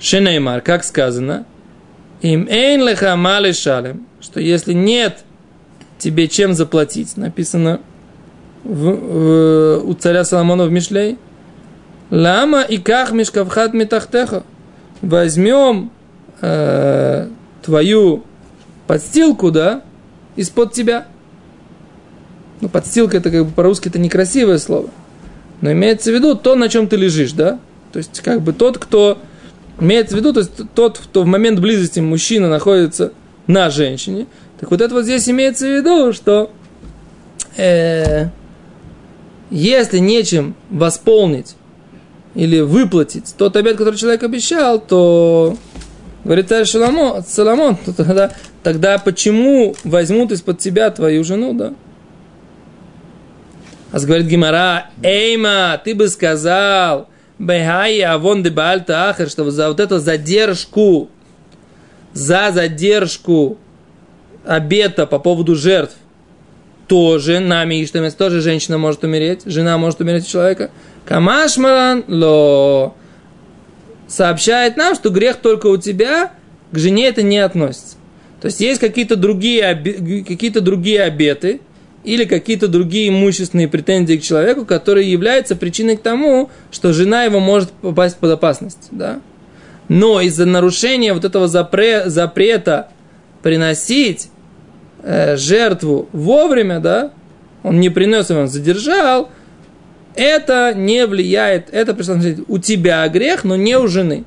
Шенеймар, 0.00 0.60
как 0.60 0.84
сказано, 0.84 1.44
им 2.20 2.46
эйн 2.48 2.86
леха 2.86 3.16
мали 3.16 3.52
шалем, 3.52 4.06
что 4.20 4.40
если 4.40 4.72
нет 4.72 5.24
тебе 5.98 6.28
чем 6.28 6.54
заплатить, 6.54 7.16
написано 7.16 7.80
в, 8.64 8.90
в, 8.90 9.88
у 9.88 9.94
царя 9.94 10.24
Соломона 10.24 10.66
в 10.66 10.70
Мишлей. 10.70 11.18
Лама 12.10 12.62
и 12.62 12.78
ках 12.78 13.12
мишкавхат 13.12 13.74
метахтеха. 13.74 14.42
Возьмем 15.02 15.90
э, 16.40 17.28
твою 17.68 18.24
подстилку, 18.86 19.50
да, 19.50 19.82
из-под 20.36 20.72
тебя. 20.72 21.06
Ну, 22.62 22.70
подстилка 22.70 23.18
это 23.18 23.30
как 23.30 23.44
бы 23.44 23.52
по-русски 23.52 23.88
это 23.88 23.98
некрасивое 23.98 24.56
слово. 24.56 24.88
Но 25.60 25.70
имеется 25.72 26.10
в 26.10 26.14
виду 26.14 26.34
то, 26.34 26.54
на 26.54 26.70
чем 26.70 26.88
ты 26.88 26.96
лежишь, 26.96 27.32
да? 27.32 27.60
То 27.92 27.98
есть, 27.98 28.20
как 28.20 28.40
бы 28.40 28.54
тот, 28.54 28.78
кто 28.78 29.18
имеется 29.78 30.16
в 30.16 30.18
виду, 30.18 30.32
то 30.32 30.40
есть 30.40 30.52
тот, 30.74 30.96
кто 30.98 31.24
в 31.24 31.26
момент 31.26 31.60
близости 31.60 32.00
мужчина 32.00 32.48
находится 32.48 33.12
на 33.46 33.68
женщине. 33.68 34.28
Так 34.58 34.70
вот 34.70 34.80
это 34.80 34.94
вот 34.94 35.04
здесь 35.04 35.28
имеется 35.28 35.66
в 35.66 35.76
виду, 35.76 36.14
что 36.14 36.50
э, 37.58 38.28
если 39.50 39.98
нечем 39.98 40.54
восполнить 40.70 41.54
или 42.34 42.60
выплатить 42.60 43.34
тот 43.36 43.56
обед, 43.56 43.76
который 43.76 43.96
человек 43.96 44.22
обещал, 44.22 44.80
то 44.80 45.54
говорит 46.28 46.68
Соломон, 46.68 47.76
то 47.84 47.92
тогда, 47.94 48.32
тогда 48.62 48.98
почему 48.98 49.74
возьмут 49.82 50.30
из-под 50.32 50.58
тебя 50.58 50.90
твою 50.90 51.24
жену, 51.24 51.54
да? 51.54 51.72
А 53.90 53.98
говорит 53.98 54.26
Гимара, 54.26 54.90
Эйма, 55.02 55.80
ты 55.82 55.94
бы 55.94 56.08
сказал, 56.08 57.08
Бехай 57.38 58.00
авон 58.02 58.42
де 58.42 58.50
бальта 58.50 59.08
ахер, 59.08 59.30
что 59.30 59.50
за 59.50 59.68
вот 59.68 59.80
эту 59.80 59.98
задержку, 60.00 61.08
за 62.12 62.50
задержку 62.52 63.56
обета 64.44 65.06
по 65.06 65.18
поводу 65.18 65.54
жертв, 65.54 65.96
тоже 66.88 67.38
нами 67.38 67.82
Иштамес, 67.82 68.14
тоже 68.14 68.42
женщина 68.42 68.76
может 68.76 69.04
умереть, 69.04 69.42
жена 69.46 69.78
может 69.78 70.00
умереть 70.00 70.28
человека. 70.28 70.70
Камашмаран 71.06 72.04
ло 72.08 72.94
сообщает 74.08 74.76
нам, 74.76 74.94
что 74.96 75.10
грех 75.10 75.36
только 75.36 75.68
у 75.68 75.76
тебя, 75.76 76.32
к 76.72 76.78
жене 76.78 77.06
это 77.06 77.22
не 77.22 77.38
относится. 77.38 77.96
То 78.40 78.46
есть 78.46 78.60
есть 78.60 78.80
какие-то 78.80 79.16
другие, 79.16 80.24
какие-то 80.26 80.60
другие 80.60 81.02
обеты, 81.02 81.60
или 82.04 82.24
какие-то 82.24 82.68
другие 82.68 83.08
имущественные 83.10 83.68
претензии 83.68 84.16
к 84.16 84.22
человеку, 84.22 84.64
которые 84.64 85.10
являются 85.10 85.56
причиной 85.56 85.96
к 85.96 86.02
тому, 86.02 86.48
что 86.70 86.92
жена 86.92 87.24
его 87.24 87.40
может 87.40 87.70
попасть 87.70 88.16
под 88.16 88.30
опасность. 88.30 88.88
Да? 88.90 89.20
Но 89.88 90.20
из-за 90.20 90.46
нарушения 90.46 91.12
вот 91.12 91.24
этого 91.24 91.48
запре, 91.48 92.08
запрета 92.08 92.88
приносить 93.42 94.30
э, 95.02 95.36
жертву 95.36 96.08
вовремя, 96.12 96.80
да, 96.80 97.12
он 97.62 97.80
не 97.80 97.90
принес 97.90 98.30
его, 98.30 98.40
он 98.40 98.48
задержал, 98.48 99.30
это 100.18 100.74
не 100.74 101.06
влияет, 101.06 101.72
это 101.72 101.96
у 102.48 102.58
тебя 102.58 103.08
грех, 103.08 103.44
но 103.44 103.54
не 103.56 103.78
у 103.78 103.86
жены. 103.86 104.24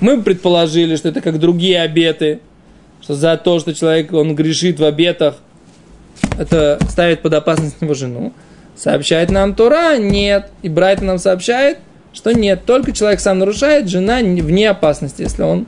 Мы 0.00 0.22
предположили, 0.22 0.96
что 0.96 1.10
это 1.10 1.20
как 1.20 1.38
другие 1.38 1.82
обеты, 1.82 2.40
что 3.02 3.14
за 3.14 3.36
то, 3.36 3.60
что 3.60 3.74
человек, 3.74 4.12
он 4.12 4.34
грешит 4.34 4.80
в 4.80 4.84
обетах, 4.84 5.36
это 6.38 6.78
ставит 6.88 7.20
под 7.20 7.34
опасность 7.34 7.76
его 7.80 7.94
жену. 7.94 8.32
Сообщает 8.74 9.30
нам 9.30 9.54
Тора, 9.54 9.98
нет. 9.98 10.50
И 10.62 10.70
Брайт 10.70 11.02
нам 11.02 11.18
сообщает, 11.18 11.78
что 12.14 12.32
нет. 12.32 12.64
Только 12.64 12.92
человек 12.92 13.20
сам 13.20 13.38
нарушает, 13.38 13.88
жена 13.88 14.20
вне 14.20 14.70
опасности, 14.70 15.22
если 15.22 15.42
он 15.42 15.66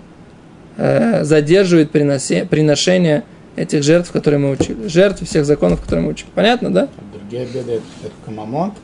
э, 0.78 1.22
задерживает 1.24 1.90
приносе, 1.90 2.46
приношение 2.46 3.24
этих 3.56 3.82
жертв, 3.82 4.10
которые 4.10 4.40
мы 4.40 4.50
учили. 4.52 4.88
Жертв 4.88 5.22
всех 5.28 5.44
законов, 5.44 5.82
которые 5.82 6.06
мы 6.06 6.12
учили. 6.12 6.30
Понятно, 6.34 6.72
да? 6.72 6.88
Другие 7.32 7.48
обеды 7.48 7.80
это 8.02 8.12
камамон, 8.26 8.74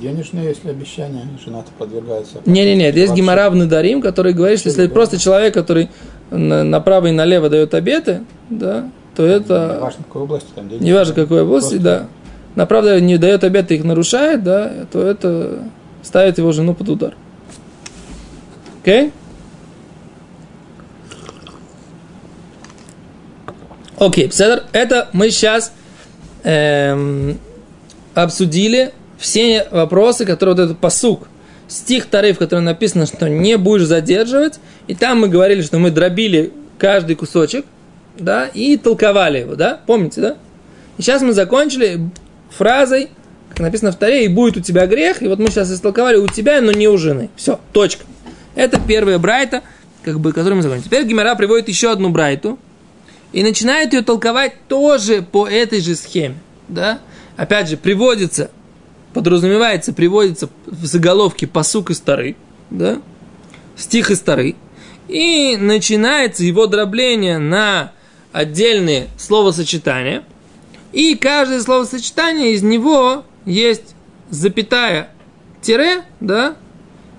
денежные, 0.00 0.50
если 0.50 0.70
обещания, 0.70 1.26
жена-то 1.44 1.72
подвергается. 1.76 2.38
Не-не-не, 2.46 2.92
есть 2.92 3.14
гемора 3.14 3.50
в 3.50 3.56
Надарим, 3.56 4.00
который 4.00 4.32
говорит, 4.32 4.60
что 4.60 4.68
если 4.68 4.86
просто 4.86 5.18
человек, 5.18 5.54
который 5.54 5.90
направо 6.30 7.08
и 7.08 7.10
налево 7.10 7.48
дает 7.48 7.74
обеты, 7.74 8.20
да, 8.48 8.88
то 9.16 9.26
это... 9.26 9.72
Не 9.74 9.80
важно, 9.80 10.04
какой 10.04 10.22
области 10.22 10.48
там 10.54 10.68
Не 10.68 10.92
важно, 10.92 11.14
какой 11.14 11.42
области, 11.42 11.78
да. 11.78 12.06
На 12.54 12.64
правда 12.66 13.00
не 13.00 13.18
дает 13.18 13.42
обед, 13.42 13.72
их 13.72 13.82
нарушает, 13.82 14.44
да, 14.44 14.86
то 14.92 15.02
это 15.02 15.64
ставит 16.04 16.38
его 16.38 16.52
жену 16.52 16.74
под 16.74 16.88
удар. 16.88 17.16
Окей? 18.82 19.06
Okay? 19.06 19.12
Окей, 23.98 24.28
okay, 24.28 24.62
это 24.72 25.08
мы 25.12 25.30
сейчас 25.30 25.72
эм, 26.44 27.40
обсудили 28.22 28.92
все 29.18 29.68
вопросы, 29.70 30.24
которые 30.24 30.56
вот 30.56 30.62
этот 30.62 30.78
посук, 30.78 31.28
стих 31.68 32.06
Тары, 32.06 32.32
в 32.32 32.38
котором 32.38 32.64
написано, 32.64 33.06
что 33.06 33.28
не 33.28 33.56
будешь 33.58 33.86
задерживать, 33.86 34.58
и 34.86 34.94
там 34.94 35.20
мы 35.20 35.28
говорили, 35.28 35.62
что 35.62 35.78
мы 35.78 35.90
дробили 35.90 36.52
каждый 36.78 37.14
кусочек, 37.14 37.66
да, 38.18 38.46
и 38.46 38.78
толковали 38.78 39.40
его, 39.40 39.54
да, 39.54 39.80
помните, 39.86 40.20
да? 40.20 40.36
И 40.96 41.02
сейчас 41.02 41.20
мы 41.20 41.34
закончили 41.34 42.08
фразой, 42.50 43.10
как 43.50 43.60
написано 43.60 43.92
в 43.92 43.96
Таре, 43.96 44.24
и 44.24 44.28
будет 44.28 44.56
у 44.56 44.60
тебя 44.60 44.86
грех, 44.86 45.22
и 45.22 45.28
вот 45.28 45.38
мы 45.38 45.48
сейчас 45.48 45.70
истолковали 45.70 46.16
у 46.16 46.26
тебя, 46.26 46.62
но 46.62 46.72
не 46.72 46.88
у 46.88 46.96
жены. 46.96 47.28
Все, 47.36 47.60
точка. 47.72 48.04
Это 48.54 48.80
первая 48.80 49.18
брайта, 49.18 49.62
как 50.02 50.20
бы, 50.20 50.32
которую 50.32 50.56
мы 50.56 50.62
закончили. 50.62 50.86
Теперь 50.86 51.04
Гимара 51.04 51.34
приводит 51.34 51.68
еще 51.68 51.92
одну 51.92 52.08
брайту, 52.08 52.58
и 53.32 53.42
начинает 53.42 53.92
ее 53.92 54.00
толковать 54.00 54.54
тоже 54.68 55.20
по 55.20 55.46
этой 55.46 55.80
же 55.80 55.94
схеме, 55.96 56.36
да? 56.68 57.00
Опять 57.36 57.68
же, 57.68 57.76
приводится, 57.76 58.50
подразумевается, 59.12 59.92
приводится 59.92 60.48
в 60.66 60.86
заголовке 60.86 61.46
посук 61.46 61.90
из 61.90 62.00
Тары, 62.00 62.36
да? 62.70 63.00
Стих 63.76 64.10
из 64.10 64.20
Тары, 64.20 64.56
и 65.08 65.56
начинается 65.58 66.44
его 66.44 66.66
дробление 66.66 67.38
на 67.38 67.92
отдельные 68.32 69.08
словосочетания, 69.18 70.24
и 70.92 71.14
каждое 71.14 71.60
словосочетание 71.60 72.52
из 72.52 72.62
него 72.62 73.24
есть 73.44 73.94
запятая 74.30 75.10
тире, 75.60 76.02
да, 76.20 76.56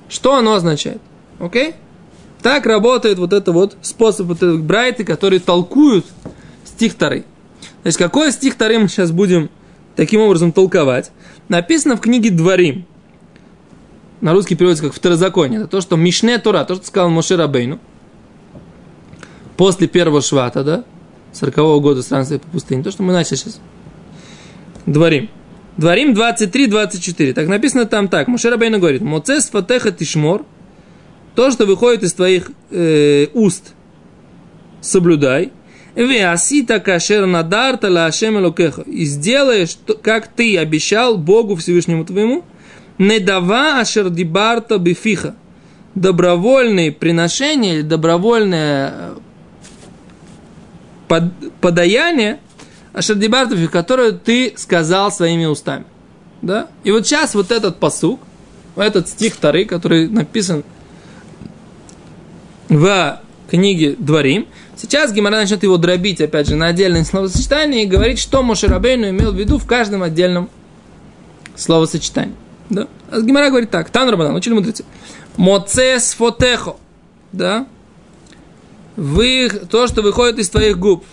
что 0.09 0.35
оно 0.35 0.53
означает. 0.53 1.01
Окей? 1.39 1.75
Так 2.41 2.65
работает 2.65 3.19
вот 3.19 3.33
это 3.33 3.51
вот 3.51 3.77
способ 3.81 4.27
вот 4.27 4.37
этих 4.37 4.63
брайты, 4.63 5.03
которые 5.03 5.39
толкуют 5.39 6.05
стих 6.65 6.95
Тары. 6.95 7.25
Значит, 7.81 7.99
какой 7.99 8.31
стих 8.31 8.55
Тары 8.55 8.79
мы 8.79 8.87
сейчас 8.87 9.11
будем 9.11 9.49
таким 9.97 10.21
образом 10.21 10.53
толковать? 10.53 11.11
Написано 11.49 11.97
в 11.97 11.99
книге 11.99 12.29
Дворим. 12.29 12.85
На 14.21 14.31
русский 14.31 14.55
переводится 14.55 14.85
как 14.85 14.93
второзаконие. 14.93 15.59
Это 15.59 15.67
то, 15.67 15.81
что 15.81 15.97
Мишне 15.97 16.37
Тора, 16.37 16.63
то, 16.63 16.75
что 16.75 16.87
сказал 16.87 17.09
Моше 17.09 17.35
Рабейну. 17.35 17.79
После 19.57 19.87
первого 19.87 20.21
швата, 20.21 20.63
да? 20.63 20.85
40 21.33 21.55
года 21.81 22.01
странствия 22.01 22.39
по 22.39 22.47
пустыне. 22.47 22.83
То, 22.83 22.91
что 22.91 23.03
мы 23.03 23.11
начали 23.11 23.35
сейчас. 23.35 23.59
Дворим. 24.85 25.29
Дворим 25.77 26.13
23-24. 26.13 27.33
Так 27.33 27.47
написано 27.47 27.85
там 27.85 28.07
так. 28.07 28.27
Мушер 28.27 28.57
Бейна 28.57 28.79
говорит. 28.79 29.01
Моцес 29.01 29.49
фатеха 29.49 29.91
тишмор. 29.91 30.45
То, 31.35 31.51
что 31.51 31.65
выходит 31.67 32.03
из 32.03 32.13
твоих 32.13 32.49
э, 32.71 33.27
уст, 33.33 33.73
соблюдай. 34.81 35.51
Веасита 35.97 36.79
кашер 36.79 37.25
надарта 37.25 37.89
ла 37.89 38.05
ашем 38.05 38.37
элокеха. 38.37 38.83
И 38.83 39.05
сделаешь, 39.05 39.77
как 40.03 40.27
ты 40.27 40.57
обещал 40.57 41.17
Богу 41.17 41.55
Всевышнему 41.55 42.05
твоему. 42.05 42.45
Не 42.99 43.19
дава 43.19 43.79
ашер 43.79 44.09
дибарта 44.09 44.77
бифиха. 44.77 45.35
Добровольные 45.95 46.91
приношения 46.91 47.75
или 47.75 47.81
добровольное 47.81 49.15
под, 51.07 51.23
подаяние, 51.61 52.39
Ашардибартов, 52.93 53.69
которое 53.71 54.11
ты 54.11 54.53
сказал 54.55 55.11
своими 55.11 55.45
устами. 55.45 55.85
Да? 56.41 56.67
И 56.83 56.91
вот 56.91 57.05
сейчас 57.07 57.35
вот 57.35 57.51
этот 57.51 57.79
посук, 57.79 58.19
этот 58.75 59.07
стих 59.07 59.33
второй, 59.33 59.65
который 59.65 60.07
написан 60.07 60.63
в 62.69 63.21
книге 63.49 63.95
Дворим, 63.97 64.47
сейчас 64.79 65.11
Гимара 65.11 65.35
начнет 65.35 65.63
его 65.63 65.77
дробить, 65.77 66.21
опять 66.21 66.47
же, 66.47 66.55
на 66.55 66.67
отдельные 66.67 67.05
словосочетания 67.05 67.83
и 67.83 67.87
говорить, 67.87 68.19
что 68.19 68.43
Мошерабейну 68.43 69.09
имел 69.09 69.31
в 69.31 69.35
виду 69.35 69.57
в 69.57 69.65
каждом 69.65 70.03
отдельном 70.03 70.49
словосочетании. 71.55 72.35
Да? 72.69 72.87
А 73.09 73.21
Гимара 73.21 73.49
говорит 73.49 73.71
так, 73.71 73.89
Тан 73.89 74.09
Рабанан, 74.09 74.35
учили 74.35 74.53
мудрецы. 74.53 74.83
Моцес 75.37 76.13
фотехо. 76.13 76.75
Да? 77.31 77.67
вы, 78.97 79.49
то, 79.69 79.87
что 79.87 80.01
выходит 80.01 80.39
из 80.39 80.49
твоих 80.49 80.77
губ, 80.77 81.05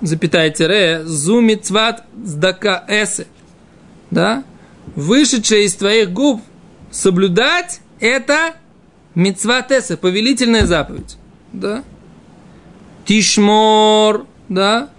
запятая 0.00 0.48
тире, 0.50 1.02
зумицват 1.04 2.04
сдака 2.24 2.84
эсе, 2.88 3.26
да, 4.10 4.44
вышедшее 4.94 5.64
из 5.64 5.74
твоих 5.74 6.12
губ 6.12 6.40
соблюдать, 6.90 7.80
это 8.00 8.54
мицват 9.14 9.72
эсе, 9.72 9.96
повелительная 9.96 10.66
заповедь, 10.66 11.16
да, 11.52 11.82
тишмор, 13.04 14.26
да, 14.48 14.90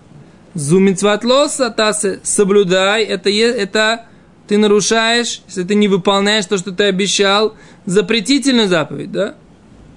Зумицватлоса 0.54 1.70
тасы, 1.70 2.22
соблюдай, 2.24 3.04
это, 3.04 3.30
это 3.30 4.06
ты 4.48 4.58
нарушаешь, 4.58 5.42
если 5.48 5.64
ты 5.64 5.76
не 5.76 5.88
выполняешь 5.88 6.46
то, 6.46 6.58
что 6.58 6.72
ты 6.72 6.86
обещал, 6.86 7.56
запретительную 7.86 8.68
заповедь, 8.68 9.12
да? 9.12 9.36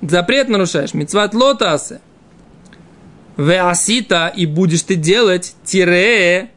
Запрет 0.02 0.48
нарушаешь. 0.48 0.94
Мицват 0.94 1.34
лотасы. 1.34 2.00
Веасита, 3.36 4.32
и 4.34 4.46
будешь 4.46 4.82
ты 4.82 4.96
делать 4.96 5.54
тире 5.64 6.50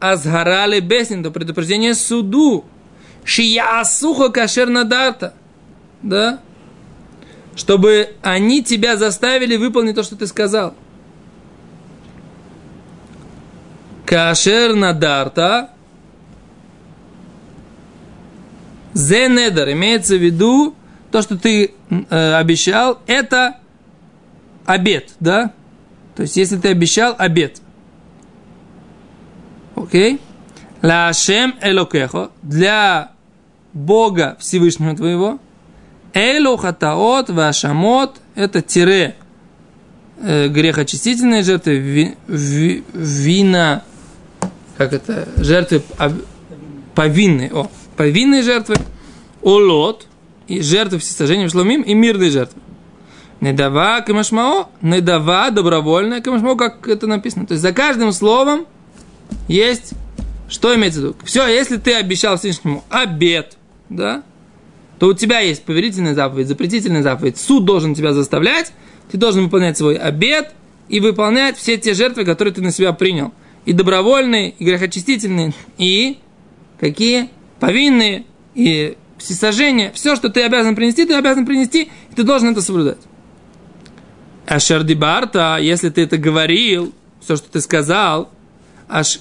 азгарали 0.00 0.80
бесин, 0.80 1.22
до 1.22 1.30
предупреждения 1.30 1.94
суду. 1.94 2.64
Шия 3.24 3.82
сухо 3.84 4.28
кашер 4.30 4.68
надарта. 4.68 5.34
Да? 6.02 6.40
Чтобы 7.56 8.10
они 8.22 8.62
тебя 8.62 8.96
заставили 8.96 9.56
выполнить 9.56 9.96
то, 9.96 10.02
что 10.02 10.16
ты 10.16 10.26
сказал. 10.26 10.74
Кашер 14.08 14.74
надарта. 14.74 15.68
Зенедер 18.94 19.70
имеется 19.72 20.16
в 20.16 20.22
виду 20.22 20.74
то, 21.12 21.20
что 21.20 21.36
ты 21.36 21.74
э, 21.90 22.32
обещал, 22.32 23.00
это 23.06 23.56
обед, 24.64 25.10
да? 25.20 25.52
То 26.16 26.22
есть, 26.22 26.38
если 26.38 26.56
ты 26.56 26.68
обещал, 26.68 27.16
обед. 27.18 27.60
Окей? 29.76 30.20
Лашем 30.80 31.56
элокехо, 31.60 32.30
для 32.40 33.12
Бога 33.74 34.38
Всевышнего 34.40 34.96
твоего, 34.96 35.38
элу 36.14 36.56
хатаот 36.56 37.28
вашамот, 37.28 38.16
это 38.34 38.62
тире, 38.62 39.16
э, 40.22 40.48
грехочистительные 40.48 41.42
жертвы, 41.42 41.78
ви, 41.78 42.16
ви, 42.26 42.82
вина, 42.94 43.82
как 44.78 44.92
это, 44.92 45.28
жертвы 45.36 45.82
повинные, 46.94 47.50
о, 47.52 47.68
повинные 47.96 48.42
жертвы, 48.42 48.76
улот, 49.42 50.06
и 50.46 50.62
жертвы 50.62 50.98
всесожжения 50.98 51.48
шломим, 51.48 51.82
и 51.82 51.94
мирные 51.94 52.30
жертвы. 52.30 52.60
Недава 53.40 54.00
камашмао, 54.00 54.70
недава 54.80 55.50
добровольная 55.50 56.20
камашмао, 56.20 56.56
как 56.56 56.88
это 56.88 57.06
написано. 57.06 57.46
То 57.46 57.52
есть 57.52 57.62
за 57.62 57.72
каждым 57.72 58.12
словом 58.12 58.66
есть, 59.48 59.92
что 60.48 60.74
имеется 60.74 61.00
в 61.00 61.02
виду. 61.04 61.16
Все, 61.24 61.46
если 61.46 61.76
ты 61.76 61.94
обещал 61.94 62.38
Всевышнему 62.38 62.84
обед, 62.88 63.58
да, 63.88 64.22
то 64.98 65.08
у 65.08 65.12
тебя 65.12 65.40
есть 65.40 65.64
поверительная 65.64 66.14
заповедь, 66.14 66.48
запретительная 66.48 67.02
заповедь. 67.02 67.36
Суд 67.36 67.64
должен 67.64 67.94
тебя 67.94 68.12
заставлять, 68.12 68.72
ты 69.10 69.18
должен 69.18 69.44
выполнять 69.44 69.76
свой 69.76 69.96
обед 69.96 70.52
и 70.88 71.00
выполнять 71.00 71.56
все 71.58 71.76
те 71.76 71.94
жертвы, 71.94 72.24
которые 72.24 72.54
ты 72.54 72.62
на 72.62 72.72
себя 72.72 72.92
принял. 72.92 73.32
И 73.64 73.72
добровольные, 73.72 74.50
и 74.50 74.64
грехочистительные, 74.64 75.52
и 75.76 76.18
какие? 76.80 77.28
Повинные, 77.60 78.24
и 78.54 78.96
всесожжение, 79.18 79.92
все, 79.94 80.16
что 80.16 80.28
ты 80.28 80.42
обязан 80.42 80.74
принести, 80.74 81.04
ты 81.04 81.14
обязан 81.14 81.44
принести, 81.44 81.90
и 82.10 82.14
ты 82.14 82.22
должен 82.22 82.50
это 82.50 82.62
соблюдать. 82.62 82.98
А 84.46 84.60
Шардибарта, 84.60 85.58
если 85.60 85.90
ты 85.90 86.02
это 86.02 86.16
говорил, 86.16 86.94
все, 87.20 87.36
что 87.36 87.50
ты 87.50 87.60
сказал, 87.60 88.30
аж 88.88 89.20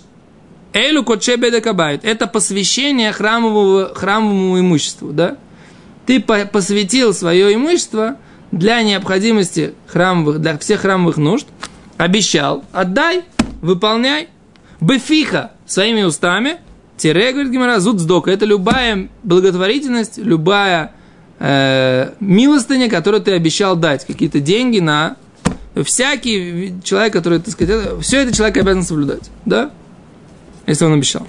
Элю 0.74 1.04
Кабайт, 1.04 2.06
это 2.06 2.28
посвящение 2.28 3.12
храмового, 3.12 3.94
храмовому 3.94 4.60
имуществу, 4.60 5.12
да? 5.12 5.38
Ты 6.06 6.22
посвятил 6.22 7.14
свое 7.14 7.54
имущество 7.54 8.18
для 8.52 8.82
необходимости 8.84 9.74
храмовых, 9.88 10.40
для 10.40 10.58
всех 10.58 10.82
храмовых 10.82 11.18
нужд, 11.18 11.48
обещал, 11.98 12.64
отдай, 12.72 13.24
выполняй, 13.62 14.30
бефиха 14.80 15.52
своими 15.66 16.04
устами, 16.04 16.58
Тире, 16.98 17.32
говорит 17.32 17.52
Гимара, 17.52 17.80
зуд 17.80 18.00
сдока. 18.00 18.32
Это 18.32 18.46
любая 18.46 19.10
благотворительность, 19.22 20.18
любая 20.18 20.94
э, 21.40 22.12
милостыня, 22.20 22.90
которую 22.90 23.22
ты 23.22 23.34
обещал 23.34 23.76
дать. 23.76 24.06
Какие-то 24.06 24.40
деньги 24.40 24.80
на... 24.80 25.16
Всякий 25.84 26.74
человек, 26.84 27.14
который, 27.14 27.40
так 27.40 27.54
сказать, 27.54 28.02
все 28.02 28.22
это 28.22 28.36
человек 28.36 28.58
обязан 28.58 28.82
соблюдать. 28.82 29.30
Да? 29.46 29.70
Если 30.66 30.86
он 30.86 30.94
обещал. 30.94 31.28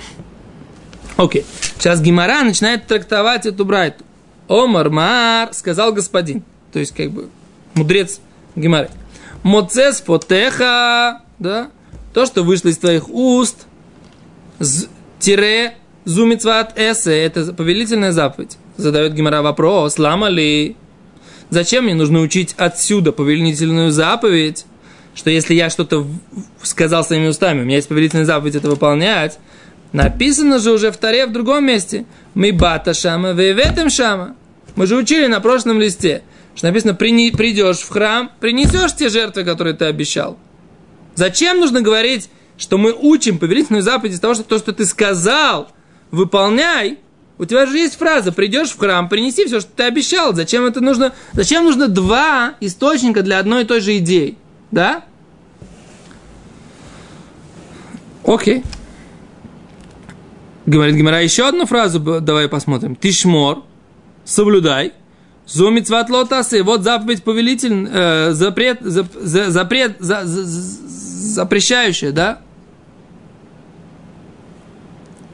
Окей. 1.19 1.45
Сейчас 1.77 2.01
Гимара 2.01 2.43
начинает 2.43 2.87
трактовать 2.87 3.45
эту 3.45 3.67
брайту. 3.67 4.05
Омар 4.49 4.89
Мар, 4.89 5.53
сказал 5.53 5.93
господин. 5.93 6.43
То 6.73 6.79
есть, 6.79 6.95
как 6.95 7.11
бы, 7.11 7.29
мудрец 7.75 8.21
Гимары. 8.57 8.89
Моцес 9.43 10.01
потеха, 10.01 11.21
да, 11.39 11.71
то, 12.19 12.27
что 12.27 12.43
вышло 12.43 12.71
из 12.71 12.79
твоих 12.79 13.09
уст, 13.11 13.69
тире 15.21 15.75
зумицват 16.05 16.77
эсе, 16.77 17.13
это 17.13 17.53
повелительная 17.53 18.11
заповедь. 18.11 18.59
Задает 18.77 19.15
Гимара 19.15 19.41
вопрос, 19.41 20.01
лама 20.01 20.29
ли? 20.29 20.75
Зачем 21.51 21.85
мне 21.85 21.95
нужно 21.95 22.19
учить 22.19 22.57
отсюда 22.59 23.13
повелительную 23.13 23.93
заповедь? 23.93 24.67
Что 25.15 25.31
если 25.31 25.55
я 25.55 25.71
что-то 25.71 26.09
сказал 26.61 27.05
своими 27.05 27.29
устами, 27.29 27.61
у 27.61 27.65
меня 27.65 27.77
есть 27.77 27.87
повелительная 27.87 28.25
заповедь 28.25 28.57
это 28.57 28.69
выполнять, 28.69 29.39
написано 29.93 30.59
же 30.59 30.73
уже 30.73 30.91
в 30.91 30.97
Таре 30.97 31.25
в 31.25 31.33
другом 31.33 31.67
месте. 31.67 32.05
Мы 32.35 32.51
бата 32.51 32.95
шама, 32.95 33.31
веветем 33.31 33.91
шама. 33.91 34.35
Мы 34.75 34.89
же 34.89 34.97
учили 34.97 35.29
на 35.29 35.39
прошлом 35.39 35.81
листе, 35.81 36.23
что 36.57 36.67
написано, 36.67 36.95
придешь 36.95 37.79
в 37.79 37.89
храм, 37.91 38.29
принесешь 38.41 38.97
те 38.97 39.09
жертвы, 39.09 39.45
которые 39.45 39.75
ты 39.75 39.85
обещал. 39.85 40.37
Зачем 41.19 41.59
нужно 41.59 41.81
говорить 41.81 42.31
что 42.59 42.77
мы 42.77 42.93
учим 42.93 43.39
повелительную 43.39 43.83
заповедь 43.83 44.15
из 44.15 44.21
того, 44.21 44.35
что 44.35 44.43
то, 44.43 44.59
что 44.59 44.73
ты 44.73 44.85
сказал, 44.85 45.71
выполняй, 46.11 46.99
у 47.39 47.45
тебя 47.45 47.67
же 47.67 47.79
есть 47.79 47.97
фраза, 47.97 48.33
придешь 48.33 48.71
в 48.71 48.79
храм, 48.79 49.09
принеси 49.09 49.47
все, 49.47 49.61
что 49.61 49.71
ты 49.75 49.85
обещал. 49.85 50.35
Зачем 50.35 50.67
это 50.67 50.81
нужно? 50.81 51.15
Зачем 51.33 51.65
нужно 51.65 51.87
два 51.87 52.55
источника 52.61 53.23
для 53.23 53.39
одной 53.39 53.63
и 53.63 53.65
той 53.65 53.81
же 53.81 53.97
идеи? 53.99 54.37
Да? 54.73 55.05
Окей. 58.25 58.65
Говорит 60.67 60.97
Гимара, 60.97 61.23
еще 61.23 61.47
одну 61.47 61.65
фразу 61.65 62.01
давай 62.01 62.49
посмотрим. 62.49 62.97
Тишмор, 62.97 63.63
соблюдай. 64.25 64.93
Зумицват 65.47 66.11
лотасы. 66.11 66.63
Вот 66.63 66.83
заповедь 66.83 67.23
повелитель, 67.23 67.89
э, 67.91 68.33
запрет, 68.33 68.81
за, 68.83 69.07
за, 69.15 69.51
запрет, 69.51 69.97
за, 69.99 70.27
за, 70.27 70.45
запрещающая, 71.19 72.13
да? 72.13 72.41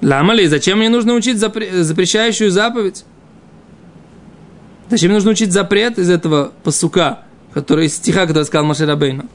Ламали, 0.02 0.46
зачем 0.46 0.78
мне 0.78 0.88
нужно 0.88 1.14
учить 1.14 1.38
запре- 1.38 1.82
запрещающую 1.82 2.50
заповедь? 2.50 3.04
Зачем 4.90 5.08
мне 5.08 5.16
нужно 5.16 5.30
учить 5.30 5.52
запрет 5.52 5.98
из 5.98 6.10
этого 6.10 6.52
посука, 6.62 7.20
который 7.54 7.86
из 7.86 7.96
стиха, 7.96 8.26
который 8.26 8.44
сказал 8.44 8.66
Маширабейну? 8.66 9.26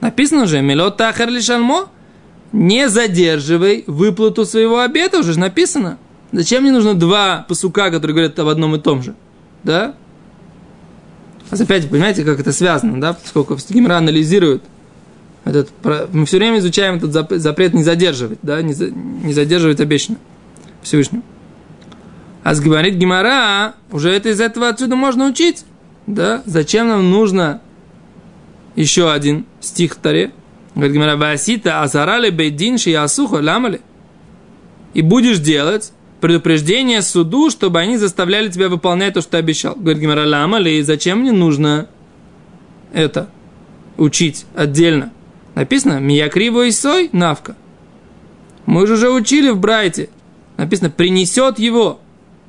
Написано 0.00 0.46
же, 0.46 0.60
Мелот 0.62 0.96
Тахар 0.96 1.28
Лишанмо, 1.28 1.88
не 2.52 2.88
задерживай 2.88 3.84
выплату 3.86 4.44
своего 4.44 4.80
обета, 4.80 5.18
уже 5.18 5.32
же 5.32 5.40
написано. 5.40 5.98
Зачем 6.30 6.62
мне 6.62 6.72
нужно 6.72 6.94
два 6.94 7.44
посука, 7.48 7.90
которые 7.90 8.14
говорят 8.14 8.38
об 8.38 8.48
одном 8.48 8.76
и 8.76 8.78
том 8.78 9.02
же? 9.02 9.14
Да? 9.64 9.94
А 11.50 11.54
опять, 11.62 11.90
понимаете, 11.90 12.24
как 12.24 12.40
это 12.40 12.52
связано, 12.52 13.00
да? 13.00 13.12
Поскольку 13.14 13.58
Гимра 13.68 13.96
анализирует 13.96 14.62
этот, 15.44 15.70
мы 16.12 16.24
все 16.24 16.38
время 16.38 16.58
изучаем 16.58 16.96
этот 16.96 17.12
запрет 17.12 17.74
не 17.74 17.82
задерживать, 17.82 18.38
да, 18.42 18.62
не, 18.62 18.74
за, 18.74 18.90
не 18.90 19.32
задерживать 19.32 19.80
обещанное 19.80 20.20
Всевышнему. 20.82 21.22
А 22.44 22.54
говорит 22.54 22.94
Гимара, 22.94 23.74
уже 23.90 24.10
это 24.10 24.30
из 24.30 24.40
этого 24.40 24.68
отсюда 24.68 24.96
можно 24.96 25.28
учить. 25.28 25.64
Да? 26.06 26.42
Зачем 26.44 26.88
нам 26.88 27.10
нужно 27.10 27.60
еще 28.74 29.12
один 29.12 29.46
стих 29.60 29.94
в 29.94 29.96
Таре? 29.96 30.32
Говорит 30.74 30.94
Гимара, 30.94 31.16
Васита 31.16 31.82
азарали 31.82 32.30
бейдин 32.30 32.78
шиясухо 32.78 33.36
ламали. 33.36 33.80
И 34.94 35.02
будешь 35.02 35.38
делать 35.38 35.92
предупреждение 36.20 37.02
суду, 37.02 37.50
чтобы 37.50 37.78
они 37.80 37.96
заставляли 37.96 38.48
тебя 38.48 38.68
выполнять 38.68 39.14
то, 39.14 39.20
что 39.20 39.32
ты 39.32 39.36
обещал. 39.38 39.74
Говорит 39.76 40.02
Гимара, 40.02 40.26
ламали, 40.26 40.80
зачем 40.82 41.20
мне 41.20 41.32
нужно 41.32 41.88
это 42.92 43.28
учить 43.96 44.46
отдельно? 44.54 45.12
Написано 45.54 46.00
«Миякриво 46.00 46.70
сой 46.70 47.10
навка». 47.12 47.56
Мы 48.66 48.86
же 48.86 48.94
уже 48.94 49.10
учили 49.10 49.50
в 49.50 49.58
Брайте. 49.58 50.08
Написано 50.56 50.90
«принесет 50.90 51.58
его». 51.58 52.00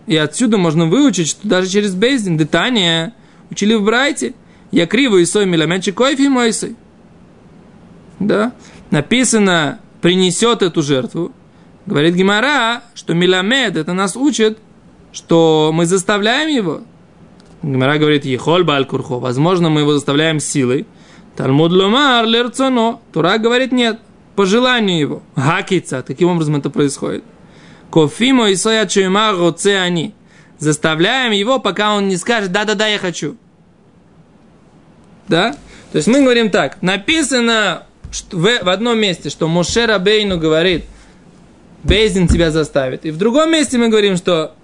И 0.06 0.16
отсюда 0.18 0.58
можно 0.58 0.86
выучить, 0.86 1.30
что 1.30 1.48
даже 1.48 1.70
через 1.70 1.96
Бейздин, 1.96 2.38
Детания, 2.38 3.13
учили 3.50 3.74
в 3.74 3.84
Брайте. 3.84 4.34
Я 4.72 4.86
криво 4.86 5.18
и 5.18 5.26
сой 5.26 5.46
миламенчи 5.46 5.92
койфи 5.92 6.28
мойсой. 6.28 6.76
Да? 8.20 8.54
Написано 8.92 9.80
«принесет 10.02 10.62
эту 10.62 10.82
жертву». 10.82 11.32
Говорит 11.86 12.16
Гимара, 12.16 12.84
что 12.94 13.13
Миламед, 13.13 13.76
это 13.76 13.92
нас 13.92 14.16
учит, 14.16 14.58
что 15.12 15.72
мы 15.74 15.86
заставляем 15.86 16.48
его. 16.48 16.82
Гимара 17.62 17.98
говорит, 17.98 18.24
Ехоль 18.24 18.63
Балькурхо, 18.63 19.20
возможно, 19.20 19.70
мы 19.70 19.82
его 19.82 19.94
заставляем 19.94 20.39
силой. 20.39 20.86
Талмуд 21.36 21.72
ломар 21.72 22.26
лерцоно. 22.26 23.00
Тура 23.12 23.38
говорит 23.38 23.72
нет. 23.72 24.00
по 24.36 24.46
желанию 24.46 25.00
его. 25.00 25.24
Гакица, 25.36 26.04
таким 26.04 26.30
образом 26.30 26.56
это 26.56 26.69
происходит. 26.69 27.24
Кофимо 27.89 28.50
и 28.50 28.56
соя 28.56 28.88
роце 29.38 29.80
они. 29.80 30.13
Заставляем 30.58 31.32
его, 31.32 31.60
пока 31.60 31.96
он 31.96 32.08
не 32.08 32.17
скажет, 32.17 32.52
да-да-да, 32.52 32.88
я 32.88 32.98
хочу. 32.98 33.36
Да? 35.28 35.56
То 35.91 35.98
есть 35.98 36.08
мы 36.08 36.22
говорим 36.22 36.50
так, 36.50 36.82
написано 36.82 37.84
в, 38.32 38.63
в 38.63 38.69
одном 38.69 38.98
месте, 39.00 39.30
что 39.30 39.48
Моше 39.48 39.86
Рабейну 39.86 40.39
говорит, 40.39 40.86
Бейзин 41.84 42.28
тебя 42.28 42.50
заставит. 42.50 43.06
И 43.06 43.12
в 43.12 43.17
другом 43.17 43.52
месте 43.52 43.78
мы 43.78 43.89
говорим, 43.89 44.15
что 44.15 44.56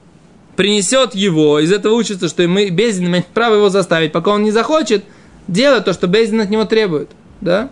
принесет 0.56 1.16
его, 1.16 1.60
из 1.60 1.72
этого 1.72 1.94
учится, 1.94 2.28
что 2.28 2.48
мы, 2.48 2.70
Безин 2.70 3.06
имеет 3.06 3.28
право 3.28 3.56
его 3.56 3.70
заставить, 3.70 4.12
пока 4.12 4.32
он 4.32 4.44
не 4.44 4.52
захочет 4.52 5.06
делать 5.52 5.86
то, 5.86 5.94
что 5.94 6.08
Безин 6.08 6.40
от 6.42 6.50
него 6.50 6.66
требует. 6.66 7.10
Да? 7.42 7.70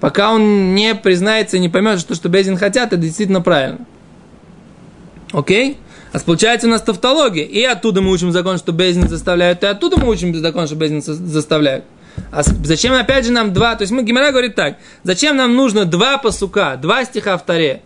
Пока 0.00 0.32
он 0.32 0.74
не 0.74 0.94
признается 0.94 1.56
и 1.56 1.60
не 1.60 1.68
поймет, 1.68 2.00
что, 2.00 2.14
что 2.14 2.28
Безин 2.28 2.56
хотят, 2.56 2.92
это 2.92 2.96
действительно 2.96 3.40
правильно. 3.40 3.80
Окей? 5.32 5.78
А 6.12 6.18
получается 6.18 6.66
у 6.66 6.70
нас 6.70 6.82
тавтология. 6.82 7.44
И 7.44 7.62
оттуда 7.62 8.00
мы 8.00 8.10
учим 8.10 8.32
закон, 8.32 8.58
что 8.58 8.72
Безин 8.72 9.08
заставляют, 9.08 9.62
и 9.62 9.66
оттуда 9.66 9.98
мы 9.98 10.08
учим 10.08 10.34
закон, 10.34 10.66
что 10.66 10.76
Безин 10.76 11.02
заставляют. 11.02 11.84
А 12.32 12.42
зачем 12.42 12.94
опять 12.94 13.26
же 13.26 13.32
нам 13.32 13.52
два? 13.52 13.74
То 13.76 13.82
есть 13.82 13.92
мы 13.92 14.02
Гимара 14.02 14.30
говорит 14.30 14.54
так. 14.54 14.78
Зачем 15.02 15.36
нам 15.36 15.54
нужно 15.54 15.84
два 15.84 16.16
посука, 16.16 16.76
два 16.80 17.04
стиха 17.04 17.36
в 17.36 17.44
Таре, 17.44 17.82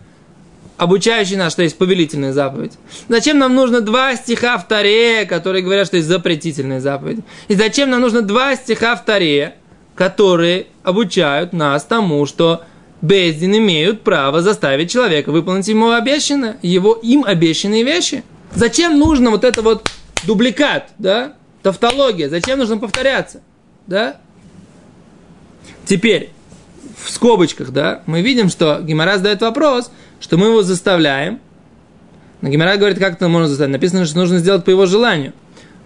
обучающие 0.81 1.37
нас, 1.37 1.53
что 1.53 1.61
есть 1.61 1.77
повелительная 1.77 2.33
заповедь? 2.33 2.73
Зачем 3.07 3.37
нам 3.37 3.53
нужно 3.53 3.81
два 3.81 4.15
стиха 4.15 4.57
в 4.57 4.67
Таре, 4.67 5.25
которые 5.25 5.63
говорят, 5.63 5.85
что 5.85 5.97
есть 5.97 6.09
запретительная 6.09 6.79
заповедь? 6.79 7.19
И 7.49 7.53
зачем 7.53 7.91
нам 7.91 8.01
нужно 8.01 8.23
два 8.23 8.55
стиха 8.55 8.95
в 8.95 9.05
Таре, 9.05 9.53
которые 9.93 10.65
обучают 10.81 11.53
нас 11.53 11.83
тому, 11.83 12.25
что 12.25 12.63
Бездин 13.03 13.55
имеют 13.57 14.01
право 14.01 14.41
заставить 14.41 14.89
человека 14.89 15.31
выполнить 15.31 15.67
ему 15.67 15.91
обещанное, 15.91 16.57
его 16.63 16.93
им 16.93 17.25
обещанные 17.25 17.83
вещи. 17.83 18.23
Зачем 18.55 18.97
нужно 18.97 19.29
вот 19.29 19.43
это 19.43 19.61
вот 19.61 19.87
дубликат, 20.25 20.89
да, 20.97 21.33
тавтология, 21.61 22.27
зачем 22.27 22.57
нужно 22.57 22.79
повторяться, 22.79 23.43
да? 23.85 24.17
Теперь, 25.85 26.31
в 27.03 27.11
скобочках, 27.11 27.69
да, 27.69 28.01
мы 28.07 28.23
видим, 28.23 28.49
что 28.49 28.79
Гимара 28.81 29.17
задает 29.17 29.41
вопрос, 29.41 29.91
что 30.21 30.37
мы 30.37 30.47
его 30.47 30.61
заставляем, 30.61 31.39
но 32.39 32.49
Гимара 32.49 32.77
говорит, 32.77 32.97
как 32.97 33.13
это 33.13 33.27
можно 33.27 33.47
заставить. 33.47 33.73
Написано, 33.73 34.05
что 34.05 34.17
нужно 34.17 34.39
сделать 34.39 34.63
по 34.63 34.69
его 34.69 34.85
желанию. 34.85 35.33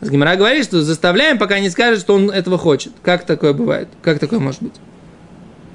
А 0.02 0.06
Гимара 0.08 0.36
говорит, 0.36 0.65
что 0.65 0.82
заставляем, 0.82 1.38
пока 1.38 1.60
не 1.60 1.69
скажет, 1.69 2.02
что 2.02 2.13
он 2.13 2.30
этого 2.30 2.58
хочет. 2.58 2.93
Как 3.02 3.26
такое 3.26 3.54
бывает? 3.54 3.88
Как 4.02 4.19
такое 4.19 4.39
может 4.39 4.62
быть? 4.62 4.74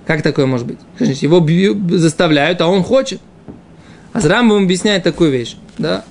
Как 0.06 0.22
такое 0.22 0.46
может 0.46 0.66
быть? 0.66 0.78
Его 0.98 1.40
бью, 1.40 1.76
заставляют, 1.98 2.60
а 2.60 2.68
он 2.68 2.82
хочет. 2.82 3.20
А 4.12 4.20
Рамбам 4.20 4.64
объясняет 4.64 5.02
такую 5.02 5.30
вещь. 5.30 5.56
Да? 5.78 6.04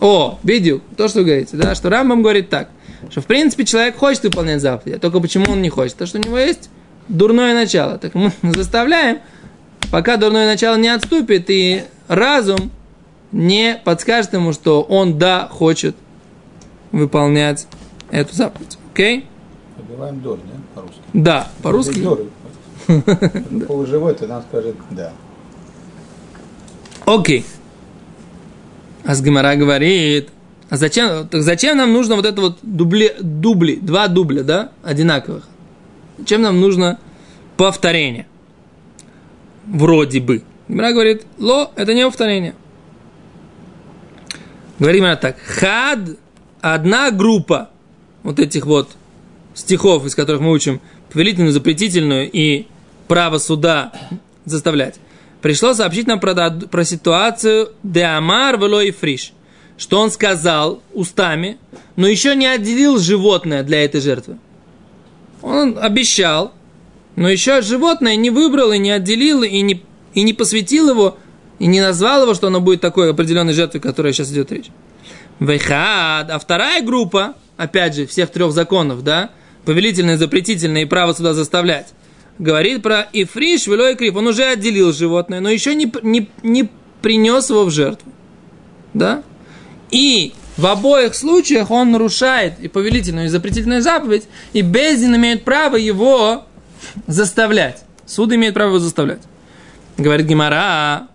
О, 0.00 0.38
видел, 0.42 0.82
то, 0.96 1.08
что 1.08 1.20
вы 1.20 1.24
говорите, 1.24 1.56
да, 1.56 1.74
что 1.74 1.88
Рамбам 1.88 2.22
говорит 2.22 2.50
так, 2.50 2.68
что 3.10 3.20
в 3.22 3.26
принципе 3.26 3.64
человек 3.64 3.96
хочет 3.96 4.24
выполнять 4.24 4.60
заповеди, 4.60 4.96
а 4.96 4.98
только 4.98 5.20
почему 5.20 5.46
он 5.50 5.62
не 5.62 5.70
хочет? 5.70 5.96
То, 5.96 6.06
что 6.06 6.18
у 6.18 6.20
него 6.20 6.38
есть 6.38 6.68
дурное 7.08 7.54
начало. 7.54 7.98
Так 7.98 8.14
мы 8.14 8.30
заставляем, 8.42 9.18
пока 9.90 10.16
дурное 10.16 10.46
начало 10.46 10.76
не 10.76 10.88
отступит, 10.88 11.50
и 11.50 11.84
разум 12.08 12.70
не 13.32 13.80
подскажет 13.84 14.32
ему, 14.32 14.52
что 14.52 14.82
он, 14.82 15.18
да, 15.18 15.48
хочет 15.50 15.96
выполнять 16.92 17.66
эту 18.10 18.34
заповедь. 18.34 18.78
Окей? 18.92 19.26
Побиваем 19.76 20.20
дор, 20.20 20.38
да, 21.12 21.48
по-русски? 21.62 22.00
Да, 22.00 22.06
по-русски. 22.06 22.06
Полуживой, 23.66 24.14
то 24.14 24.26
нам 24.26 24.42
скажет 24.48 24.76
да. 24.90 25.12
Окей. 27.04 27.44
Асгамара 29.04 29.54
говорит, 29.54 30.30
а 30.68 30.76
зачем, 30.76 31.28
так 31.28 31.42
зачем 31.42 31.76
нам 31.76 31.92
нужно 31.92 32.16
вот 32.16 32.26
это 32.26 32.40
вот 32.40 32.58
дубли, 32.62 33.14
дубли, 33.20 33.76
два 33.76 34.08
дубля, 34.08 34.42
да, 34.42 34.72
одинаковых? 34.82 35.44
Зачем 36.18 36.42
нам 36.42 36.60
нужно 36.60 36.98
повторение? 37.56 38.26
Вроде 39.66 40.20
бы. 40.20 40.42
Гимара 40.68 40.92
говорит, 40.92 41.22
ло, 41.38 41.72
это 41.76 41.94
не 41.94 42.04
повторение. 42.04 42.54
Говорим 44.78 45.04
она 45.04 45.16
так, 45.16 45.38
хад, 45.38 46.00
одна 46.60 47.10
группа 47.10 47.70
вот 48.22 48.38
этих 48.38 48.66
вот 48.66 48.90
стихов, 49.54 50.04
из 50.04 50.14
которых 50.14 50.40
мы 50.40 50.50
учим 50.50 50.80
повелительную, 51.10 51.52
запретительную 51.52 52.30
и 52.30 52.66
право 53.08 53.38
суда 53.38 53.92
заставлять. 54.44 54.96
Пришло 55.40 55.74
сообщить 55.74 56.06
нам 56.06 56.20
про, 56.20 56.50
про 56.50 56.84
ситуацию 56.84 57.70
Деамар 57.82 58.58
Велой 58.58 58.90
Фриш, 58.90 59.32
что 59.78 60.00
он 60.00 60.10
сказал 60.10 60.82
устами, 60.92 61.58
но 61.94 62.06
еще 62.06 62.34
не 62.34 62.46
отделил 62.46 62.98
животное 62.98 63.62
для 63.62 63.84
этой 63.84 64.00
жертвы. 64.00 64.38
Он 65.42 65.78
обещал, 65.80 66.52
но 67.16 67.28
еще 67.28 67.62
животное 67.62 68.14
не 68.16 68.30
выбрал 68.30 68.72
и 68.72 68.78
не 68.78 68.90
отделил, 68.90 69.42
и 69.42 69.60
не, 69.62 69.82
и 70.14 70.22
не 70.22 70.34
посвятил 70.34 70.90
его, 70.90 71.18
и 71.58 71.66
не 71.66 71.80
назвал 71.80 72.22
его, 72.22 72.34
что 72.34 72.48
оно 72.48 72.60
будет 72.60 72.82
такой 72.82 73.10
определенной 73.10 73.54
жертвой, 73.54 73.80
которая 73.80 74.12
сейчас 74.12 74.30
идет 74.30 74.52
речь. 74.52 74.66
Вейхад, 75.40 76.30
а 76.30 76.38
вторая 76.38 76.82
группа, 76.82 77.34
опять 77.56 77.94
же, 77.94 78.06
всех 78.06 78.30
трех 78.30 78.52
законов, 78.52 79.02
да, 79.02 79.30
повелительное, 79.64 80.18
запретительное 80.18 80.82
и 80.82 80.86
право 80.86 81.14
сюда 81.14 81.32
заставлять, 81.32 81.88
говорит 82.38 82.82
про 82.82 83.08
Ифриш, 83.12 83.66
Велой 83.66 83.96
Крив. 83.96 84.16
Он 84.16 84.26
уже 84.26 84.44
отделил 84.44 84.92
животное, 84.92 85.40
но 85.40 85.48
еще 85.50 85.74
не, 85.74 85.90
не, 86.02 86.28
не 86.42 86.68
принес 87.00 87.48
его 87.50 87.64
в 87.64 87.70
жертву. 87.70 88.12
Да? 88.92 89.22
И 89.90 90.34
в 90.56 90.66
обоих 90.66 91.14
случаях 91.14 91.70
он 91.70 91.92
нарушает 91.92 92.54
и 92.60 92.68
повелительную, 92.68 93.26
и 93.26 93.30
запретительную 93.30 93.82
заповедь, 93.82 94.24
и 94.52 94.62
Бездин 94.62 95.16
имеет 95.16 95.44
право 95.44 95.76
его 95.76 96.44
заставлять. 97.06 97.84
Суд 98.06 98.32
имеет 98.32 98.54
право 98.54 98.68
его 98.68 98.78
заставлять. 98.78 99.20
Говорит 99.96 100.26
Гимара, 100.26 101.08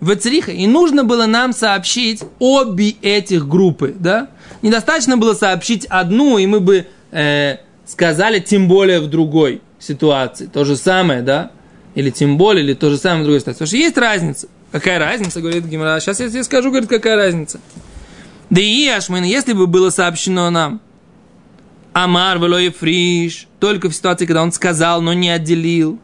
в 0.00 0.14
Цриха, 0.16 0.52
и 0.52 0.66
нужно 0.66 1.04
было 1.04 1.26
нам 1.26 1.52
сообщить 1.52 2.22
обе 2.38 2.90
этих 3.02 3.48
группы, 3.48 3.94
да? 3.98 4.28
Недостаточно 4.62 5.16
было 5.16 5.34
сообщить 5.34 5.86
одну, 5.86 6.38
и 6.38 6.46
мы 6.46 6.60
бы 6.60 6.86
э, 7.10 7.56
сказали, 7.86 8.38
тем 8.38 8.68
более 8.68 9.00
в 9.00 9.08
другой 9.08 9.60
ситуации. 9.78 10.46
То 10.46 10.64
же 10.64 10.76
самое, 10.76 11.22
да? 11.22 11.50
Или 11.94 12.10
тем 12.10 12.36
более, 12.36 12.64
или 12.64 12.74
то 12.74 12.90
же 12.90 12.98
самое 12.98 13.22
в 13.22 13.24
другой 13.24 13.40
ситуации. 13.40 13.58
Потому 13.58 13.68
что 13.68 13.76
есть 13.76 13.98
разница. 13.98 14.48
Какая 14.70 14.98
разница, 14.98 15.40
говорит 15.40 15.64
Гимара. 15.64 15.98
Сейчас 15.98 16.20
я 16.20 16.28
тебе 16.28 16.44
скажу, 16.44 16.70
говорит, 16.70 16.88
какая 16.88 17.16
разница. 17.16 17.60
Да 18.50 18.60
и 18.60 18.86
Ашмин, 18.88 19.24
если 19.24 19.52
бы 19.52 19.66
было 19.66 19.90
сообщено 19.90 20.50
нам, 20.50 20.80
Амар 22.04 22.38
Велой 22.38 22.70
Фриш, 22.70 23.48
только 23.58 23.90
в 23.90 23.94
ситуации, 23.94 24.26
когда 24.26 24.42
он 24.42 24.52
сказал, 24.52 25.02
но 25.02 25.14
не 25.14 25.30
отделил, 25.30 25.98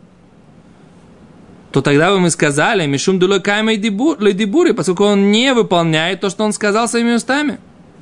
то 1.70 1.83
тогда 1.83 2.11
бы 2.11 2.18
мы 2.18 2.30
сказали, 2.30 2.87
Мишум 2.87 3.18
Дулой 3.18 3.40
Кайма 3.40 3.76
Дибури, 3.76 4.72
поскольку 4.72 5.04
он 5.04 5.30
не 5.30 5.54
выполняет 5.54 6.20
то, 6.20 6.30
что 6.30 6.44
он 6.44 6.52
сказал 6.52 6.88
своими 6.88 7.12
устами. 7.12 7.59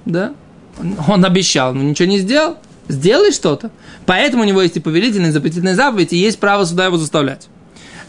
Да? 0.07 0.35
Он, 1.07 1.25
обещал, 1.25 1.75
но 1.75 1.83
ничего 1.83 2.09
не 2.09 2.19
сделал. 2.19 2.57
Сделай 2.89 3.31
что-то. 3.31 3.71
Поэтому 4.07 4.43
у 4.43 4.47
него 4.47 4.63
есть 4.63 4.77
и 4.77 4.81
повелительная, 4.81 5.29
и 5.29 5.33
запретительная 5.33 5.75
заповедь, 5.75 6.13
и 6.13 6.17
есть 6.17 6.41
право 6.41 6.65
сюда 6.65 6.87
его 6.87 6.97
заставлять. 6.97 7.49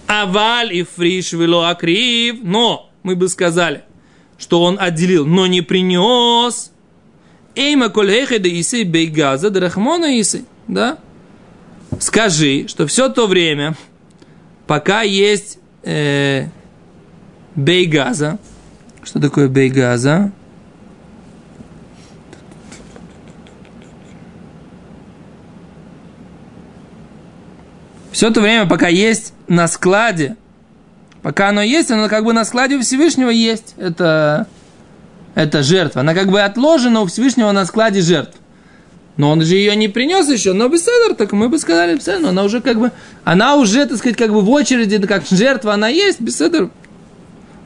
Аваль 0.07 0.73
и 0.73 0.83
фриш 0.83 1.33
вело 1.33 1.63
акрив. 1.63 2.37
Но 2.41 2.89
мы 3.03 3.15
бы 3.15 3.27
сказали, 3.27 3.83
что 4.37 4.63
он 4.63 4.77
отделил, 4.79 5.25
но 5.25 5.45
не 5.47 5.61
принес. 5.61 6.71
Эйма 7.55 7.89
кольхехе 7.89 8.39
да 8.39 8.49
исы 8.49 8.83
бейгаза 8.83 9.49
да 9.49 9.59
рахмона 9.59 10.19
исы. 10.19 10.45
Да? 10.67 10.97
Скажи, 11.99 12.67
что 12.67 12.87
все 12.87 13.09
то 13.09 13.27
время, 13.27 13.75
пока 14.65 15.01
есть 15.01 15.59
э, 15.83 16.47
бейгаза, 17.55 18.39
что 19.03 19.19
такое 19.19 19.47
бейгаза? 19.47 20.31
Все 28.11 28.29
то 28.29 28.41
время, 28.41 28.67
пока 28.67 28.87
есть 28.87 29.33
на 29.47 29.67
складе, 29.67 30.37
пока 31.21 31.49
оно 31.49 31.61
есть, 31.61 31.91
оно 31.91 32.07
как 32.09 32.23
бы 32.23 32.33
на 32.33 32.45
складе 32.45 32.79
Всевышнего 32.79 33.29
есть. 33.29 33.73
Это, 33.77 34.47
это 35.35 35.63
жертва. 35.63 36.01
Она 36.01 36.13
как 36.13 36.29
бы 36.29 36.41
отложена 36.41 37.01
у 37.01 37.05
Всевышнего 37.05 37.51
на 37.51 37.65
складе 37.65 38.01
жертв. 38.01 38.37
Но 39.15 39.29
он 39.29 39.43
же 39.43 39.55
ее 39.55 39.75
не 39.75 39.87
принес 39.87 40.27
еще, 40.27 40.53
но 40.53 40.67
беседер, 40.69 41.15
так 41.15 41.33
мы 41.33 41.47
бы 41.47 41.59
сказали 41.59 41.95
беседер, 41.95 42.19
но 42.19 42.29
она 42.29 42.43
уже 42.43 42.61
как 42.61 42.79
бы, 42.79 42.91
она 43.23 43.55
уже, 43.55 43.85
так 43.85 43.97
сказать, 43.97 44.17
как 44.17 44.31
бы 44.31 44.41
в 44.41 44.49
очереди, 44.49 44.99
как 45.05 45.23
жертва 45.29 45.75
она 45.75 45.87
есть, 45.87 46.19
беседер. 46.19 46.71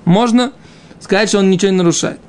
Можно 0.03 0.51
сказать, 0.99 1.29
что 1.29 1.39
он 1.39 1.49
ничего 1.49 1.71
не 1.71 1.77
нарушает. 1.77 2.19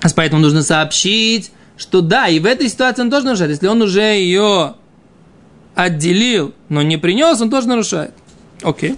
А 0.00 0.08
поэтому 0.14 0.40
нужно 0.40 0.62
сообщить, 0.62 1.52
что 1.76 2.00
да, 2.00 2.28
и 2.28 2.38
в 2.38 2.46
этой 2.46 2.68
ситуации 2.68 3.02
он 3.02 3.10
тоже 3.10 3.26
нарушает. 3.26 3.50
Если 3.50 3.66
он 3.66 3.82
уже 3.82 4.00
ее 4.00 4.76
отделил, 5.74 6.54
но 6.70 6.82
не 6.82 6.96
принес, 6.96 7.40
он 7.40 7.50
тоже 7.50 7.68
нарушает. 7.68 8.12
Окей. 8.62 8.96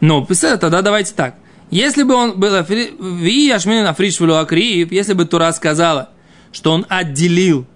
Но 0.00 0.24
тогда 0.24 0.80
давайте 0.82 1.12
так. 1.14 1.34
Если 1.70 2.02
бы 2.02 2.14
он 2.14 2.38
был 2.38 2.54
африш 2.54 4.20
акриев, 4.20 4.90
если 4.90 5.12
бы 5.12 5.26
Тура 5.26 5.52
сказала, 5.52 6.10
что 6.50 6.72
он 6.72 6.86
отделил, 6.88 7.66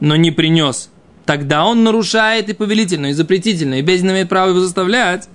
но 0.00 0.16
не 0.16 0.30
принес, 0.30 0.90
тогда 1.24 1.64
он 1.64 1.82
нарушает 1.82 2.48
и 2.50 2.52
повелительно, 2.52 3.06
и 3.06 3.12
запретительно, 3.12 3.74
и 3.74 3.82
Бездин 3.82 4.10
имеет 4.10 4.28
право 4.28 4.50
его 4.50 4.60
заставлять. 4.60 5.28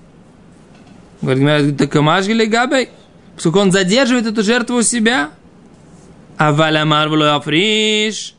Говорит, 1.22 1.76
так 1.76 1.94
или 1.94 2.44
габей, 2.44 2.90
поскольку 3.34 3.58
он 3.58 3.72
задерживает 3.72 4.26
эту 4.26 4.42
жертву 4.42 4.76
у 4.76 4.82
себя, 4.82 5.30
а 6.36 6.52
валямар 6.52 7.12
африш, 7.22 8.34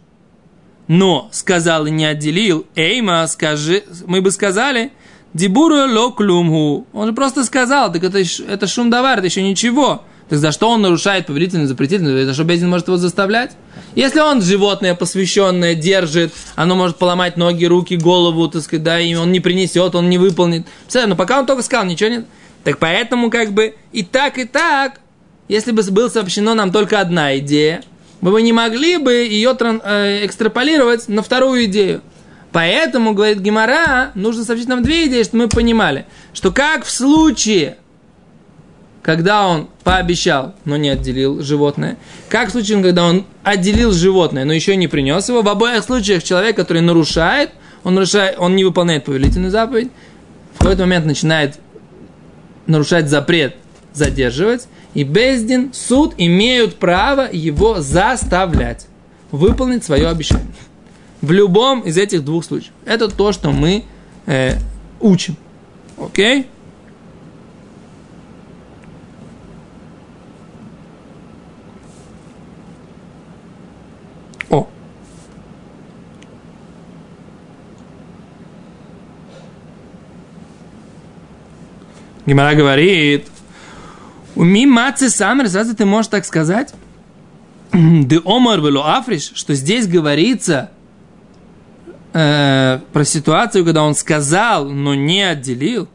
но 0.87 1.29
сказал 1.31 1.85
и 1.87 1.91
не 1.91 2.05
отделил, 2.05 2.65
Эйма, 2.75 3.25
скажи, 3.27 3.83
мы 4.05 4.21
бы 4.21 4.31
сказали, 4.31 4.91
Дибуру 5.35 5.75
локлумху. 5.75 6.87
Он 6.93 7.07
же 7.07 7.13
просто 7.13 7.43
сказал, 7.43 7.91
так 7.91 8.01
это, 8.05 8.23
это 8.47 8.67
шум 8.67 8.89
давар, 8.89 9.17
это 9.17 9.27
еще 9.27 9.41
ничего. 9.41 10.01
Так 10.29 10.39
за 10.39 10.53
что 10.53 10.69
он 10.69 10.81
нарушает 10.81 11.27
повелительный, 11.27 11.65
запретительный? 11.65 12.23
За 12.23 12.33
что 12.33 12.45
Бездин 12.45 12.69
может 12.69 12.87
его 12.87 12.95
заставлять? 12.95 13.51
Если 13.95 14.21
он 14.21 14.41
животное 14.41 14.95
посвященное 14.95 15.75
держит, 15.75 16.31
оно 16.55 16.75
может 16.75 16.95
поломать 16.95 17.35
ноги, 17.35 17.65
руки, 17.65 17.97
голову, 17.97 18.47
так 18.47 18.63
сказать, 18.63 18.83
да, 18.83 18.97
и 18.97 19.13
он 19.13 19.33
не 19.33 19.41
принесет, 19.41 19.93
он 19.93 20.09
не 20.09 20.17
выполнит. 20.17 20.67
Все, 20.87 21.05
но 21.05 21.17
пока 21.17 21.37
он 21.37 21.45
только 21.45 21.63
сказал, 21.63 21.85
ничего 21.85 22.11
нет. 22.11 22.25
Так 22.63 22.79
поэтому 22.79 23.29
как 23.29 23.51
бы 23.51 23.75
и 23.91 24.03
так, 24.03 24.37
и 24.37 24.45
так, 24.45 25.01
если 25.49 25.73
бы 25.73 25.83
было 25.83 26.07
сообщено 26.07 26.53
нам 26.53 26.71
только 26.71 27.01
одна 27.01 27.37
идея, 27.39 27.83
мы 28.21 28.31
бы 28.31 28.41
не 28.41 28.53
могли 28.53 28.97
бы 28.97 29.11
ее 29.11 29.53
э, 29.59 30.25
экстраполировать 30.25 31.09
на 31.09 31.21
вторую 31.21 31.65
идею. 31.65 32.01
Поэтому, 32.55 33.13
говорит 33.13 33.39
Гимара, 33.39 34.11
нужно 34.15 34.45
сообщить 34.45 34.69
нам 34.69 34.81
две 34.81 35.07
идеи, 35.07 35.23
чтобы 35.23 35.43
мы 35.43 35.49
понимали, 35.49 36.05
что 36.33 36.53
как 36.53 36.85
в 36.85 36.89
случае, 36.89 37.75
когда 39.01 39.45
он 39.45 39.67
пообещал, 39.83 40.55
но 40.63 40.77
не 40.77 40.87
отделил 40.87 41.41
животное, 41.41 41.97
как 42.29 42.47
в 42.47 42.51
случае, 42.51 42.81
когда 42.81 43.03
он 43.03 43.25
отделил 43.43 43.91
животное, 43.91 44.45
но 44.45 44.53
еще 44.53 44.77
не 44.77 44.87
принес 44.87 45.27
его, 45.27 45.41
в 45.41 45.49
обоих 45.49 45.83
случаях 45.83 46.23
человек, 46.23 46.55
который 46.55 46.81
нарушает, 46.81 47.49
он, 47.83 47.95
нарушает, 47.95 48.37
он 48.39 48.55
не 48.55 48.63
выполняет 48.63 49.03
повелительную 49.03 49.51
заповедь, 49.51 49.91
в 50.53 50.59
какой-то 50.59 50.83
момент 50.83 51.05
начинает 51.05 51.59
нарушать 52.67 53.09
запрет 53.09 53.57
задерживать, 53.91 54.69
и 54.93 55.03
Бездин, 55.03 55.73
суд 55.73 56.13
имеют 56.17 56.75
право 56.75 57.27
его 57.29 57.81
заставлять 57.81 58.87
выполнить 59.29 59.83
свое 59.83 60.07
обещание. 60.07 60.47
В 61.25 61.31
любом 61.31 61.81
из 61.81 61.97
этих 61.97 62.23
двух 62.23 62.45
случаев. 62.45 62.71
Это 62.85 63.07
то, 63.07 63.31
что 63.31 63.51
мы 63.51 63.83
э, 64.27 64.59
учим. 64.99 65.35
Окей? 65.97 66.45
О. 74.51 74.67
Гимара 82.27 82.53
говорит, 82.53 83.29
Уми 84.35 84.67
мацы 84.67 85.09
самер, 85.09 85.45
разве 85.45 85.73
ты 85.73 85.85
можешь 85.85 86.09
так 86.09 86.23
сказать? 86.23 86.75
Де 87.73 88.21
омар 88.23 88.59
вело 88.59 88.85
африш, 88.85 89.31
что 89.33 89.55
здесь 89.55 89.87
говорится 89.87 90.69
э, 92.15 92.79
про 92.93 93.05
ситуацию, 93.05 93.65
когда 93.65 93.83
он 93.83 93.93
сказал, 93.93 94.65
но 94.65 94.95
не 94.95 95.21
отделил. 95.21 95.87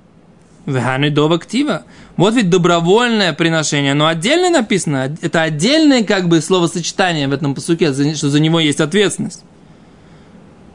Веганы 0.66 1.10
дов 1.10 1.32
актива. 1.32 1.82
Вот 2.16 2.34
ведь 2.34 2.50
добровольное 2.50 3.32
приношение, 3.32 3.94
но 3.94 4.06
отдельно 4.06 4.50
написано, 4.50 5.16
это 5.22 5.42
отдельное 5.42 6.04
как 6.04 6.28
бы 6.28 6.40
словосочетание 6.40 7.26
в 7.26 7.32
этом 7.32 7.54
посуке, 7.54 7.92
что 8.14 8.28
за 8.28 8.40
него 8.40 8.60
есть 8.60 8.80
ответственность. 8.80 9.42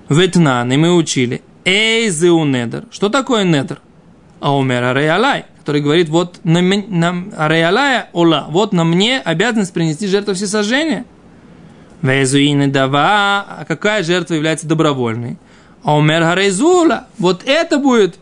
Ветнан, 0.09 0.71
и 0.71 0.77
мы 0.77 0.93
учили. 0.93 1.41
Эй, 1.63 2.09
недер. 2.09 2.85
Что 2.91 3.09
такое 3.09 3.43
недер? 3.43 3.79
Аумер 4.41 4.95
Реалай 4.95 5.45
который 5.65 5.81
говорит, 5.81 6.09
вот 6.09 6.41
на, 6.43 6.61
на 6.61 7.25
Ареалая 7.35 8.09
Ола, 8.13 8.45
вот 8.49 8.71
на 8.71 8.83
мне 8.83 9.19
обязанность 9.19 9.73
принести 9.73 10.05
жертву 10.05 10.35
всесожжения. 10.35 11.05
Везуины 12.01 12.67
дава, 12.67 13.45
а 13.47 13.65
какая 13.67 14.03
жертва 14.03 14.35
является 14.35 14.67
добровольной? 14.67 15.37
А 15.83 15.95
умер 15.95 16.23
Харейзула, 16.23 17.07
вот 17.17 17.43
это 17.45 17.77
будет 17.77 18.15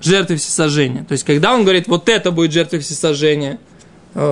жертва 0.00 0.36
всесожжения. 0.36 1.04
То 1.04 1.12
есть, 1.12 1.24
когда 1.24 1.54
он 1.54 1.62
говорит, 1.62 1.88
вот 1.88 2.08
это 2.08 2.30
будет 2.30 2.52
жертва 2.52 2.78
всесожжения, 2.80 3.58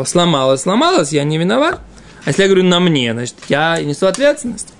сломалось, 0.05 0.63
сломалось, 0.63 1.13
я 1.13 1.25
не 1.25 1.39
виноват. 1.39 1.81
А 2.25 2.31
если 2.31 2.43
я 2.43 2.49
говорю 2.49 2.65
на 2.65 2.81
мне, 2.81 3.13
значит, 3.13 3.37
я 3.49 3.81
несу 3.83 4.07
ответственность. 4.07 4.73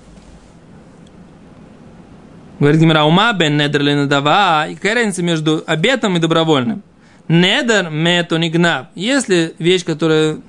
Говорит 2.59 2.81
Гимара, 2.81 3.03
ума 3.03 3.31
бен 3.33 3.55
недерлина 3.57 4.07
дава. 4.07 4.67
И 4.67 4.75
какая 4.75 4.95
разница 4.95 5.21
между 5.21 5.63
обетом 5.67 6.17
и 6.17 6.19
добровольным? 6.19 6.83
Недер 7.27 7.89
мето 7.89 8.39
гнав. 8.39 8.87
Если 8.95 9.53
вещь, 9.59 9.85
которую 9.85 10.41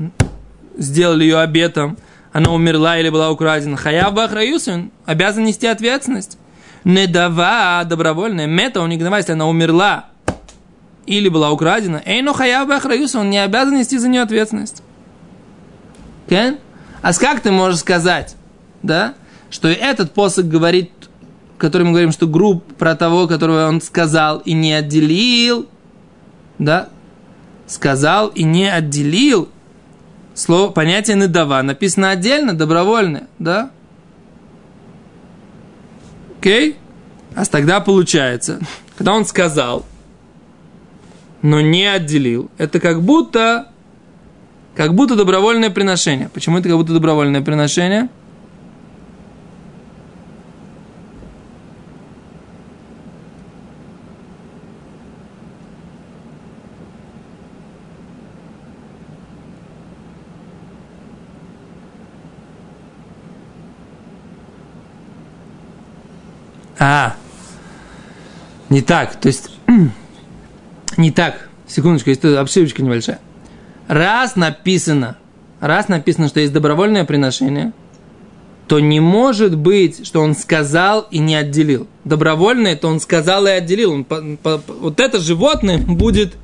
сделали 0.77 1.25
ее 1.25 1.39
обетом, 1.41 1.99
она 2.33 2.53
умерла 2.53 2.99
или 2.99 3.09
была 3.09 3.31
украдена, 3.31 3.77
хаяв 3.77 4.13
бахраюсин, 4.15 4.91
обязан 5.07 5.45
нести 5.45 5.67
ответственность. 5.67 6.39
Не 6.85 7.07
дава 7.07 7.85
добровольная, 7.85 8.47
мета 8.47 8.81
он 8.81 8.97
гнава, 8.97 9.17
если 9.17 9.33
она 9.33 9.47
умерла 9.47 10.07
или 11.07 11.29
была 11.29 11.51
украдена, 11.51 12.03
эй, 12.05 12.23
но 12.23 12.35
хаяв 12.35 12.69
бахраюсин, 12.69 13.21
он 13.21 13.31
не 13.31 13.39
обязан 13.39 13.79
нести 13.79 13.99
за 13.99 14.09
нее 14.09 14.23
ответственность. 14.23 14.83
Okay? 16.27 16.59
А 17.01 17.13
как 17.15 17.41
ты 17.41 17.51
можешь 17.51 17.81
сказать, 17.81 18.37
да, 18.83 19.15
что 19.51 19.69
этот 19.69 20.13
посох 20.13 20.45
говорит, 20.45 20.91
который 21.57 21.85
мы 21.85 21.91
говорим, 21.91 22.13
что 22.13 22.27
групп 22.27 22.65
про 22.77 22.95
того, 22.95 23.27
которого 23.27 23.67
он 23.67 23.81
сказал 23.81 24.39
и 24.39 24.53
не 24.53 24.73
отделил, 24.73 25.67
да, 26.59 26.89
сказал 27.67 28.29
и 28.29 28.43
не 28.43 28.71
отделил 28.71 29.49
слово, 30.39 30.71
понятие 30.71 31.17
недава. 31.17 31.63
Написано 31.63 32.11
отдельно, 32.11 32.55
добровольное, 32.55 33.27
да? 33.39 33.71
Окей? 36.39 36.77
А 37.35 37.45
тогда 37.45 37.81
получается, 37.81 38.61
когда 38.97 39.13
он 39.13 39.25
сказал, 39.25 39.85
но 41.43 41.61
не 41.61 41.87
отделил, 41.87 42.51
это 42.59 42.81
как 42.81 43.03
будто, 43.03 43.69
как 44.75 44.95
будто 44.95 45.15
добровольное 45.15 45.71
приношение. 45.71 46.29
Почему 46.29 46.59
это 46.59 46.69
как 46.69 46.79
будто 46.79 46.93
добровольное 46.93 47.43
приношение? 47.43 48.09
А, 66.79 67.15
не 68.69 68.83
так. 68.83 69.17
То 69.17 69.29
есть, 69.29 69.51
не 70.97 71.11
так. 71.11 71.49
Секундочку, 71.67 72.11
есть 72.11 72.25
обшивочка 72.25 72.83
небольшая. 72.83 73.21
Раз 73.89 74.37
написано, 74.37 75.17
раз 75.61 75.89
написано, 75.89 76.29
что 76.29 76.41
есть 76.41 76.53
добровольное 76.53 77.05
приношение, 77.05 77.73
то 78.69 78.81
не 78.81 79.01
может 79.01 79.57
быть, 79.57 80.07
что 80.07 80.21
он 80.21 80.37
сказал 80.37 81.07
и 81.11 81.19
не 81.19 81.35
отделил. 81.35 81.89
Добровольное, 82.05 82.77
то 82.77 82.89
он 82.89 83.01
сказал 83.01 83.47
и 83.47 83.51
отделил. 83.51 83.93
Он, 83.93 84.05
по, 84.05 84.21
по, 84.43 84.61
вот 84.81 85.01
это 85.01 85.21
животное 85.21 85.79
будет... 85.79 86.37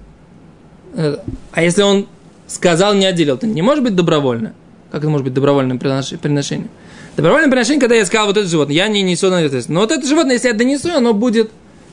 Э, 0.95 1.19
а 1.53 1.63
если 1.63 1.83
он 1.83 2.07
сказал, 2.47 2.95
не 2.95 3.05
отделил, 3.05 3.37
то 3.37 3.47
не 3.47 3.63
может 3.63 3.85
быть 3.85 3.95
добровольно. 3.95 4.55
Как 4.91 5.03
это 5.03 5.11
может 5.11 5.25
быть 5.25 5.35
добровольным 5.35 5.79
приношением? 5.79 6.71
Добровольное 7.17 7.49
приношение, 7.49 7.81
когда 7.81 7.95
я 7.95 8.05
сказал 8.07 8.27
вот 8.27 8.37
это 8.37 8.49
животное, 8.49 8.75
я 8.75 8.89
не 8.89 9.03
несу 9.03 9.31
на 9.31 9.37
ответственность. 9.37 9.69
Но 9.69 9.81
вот 9.81 9.93
это 9.93 10.07
животное, 10.07 10.35
если 10.35 10.49
я 10.49 10.55
донесу, 10.55 10.93
оно 10.93 11.15
будет 11.15 11.51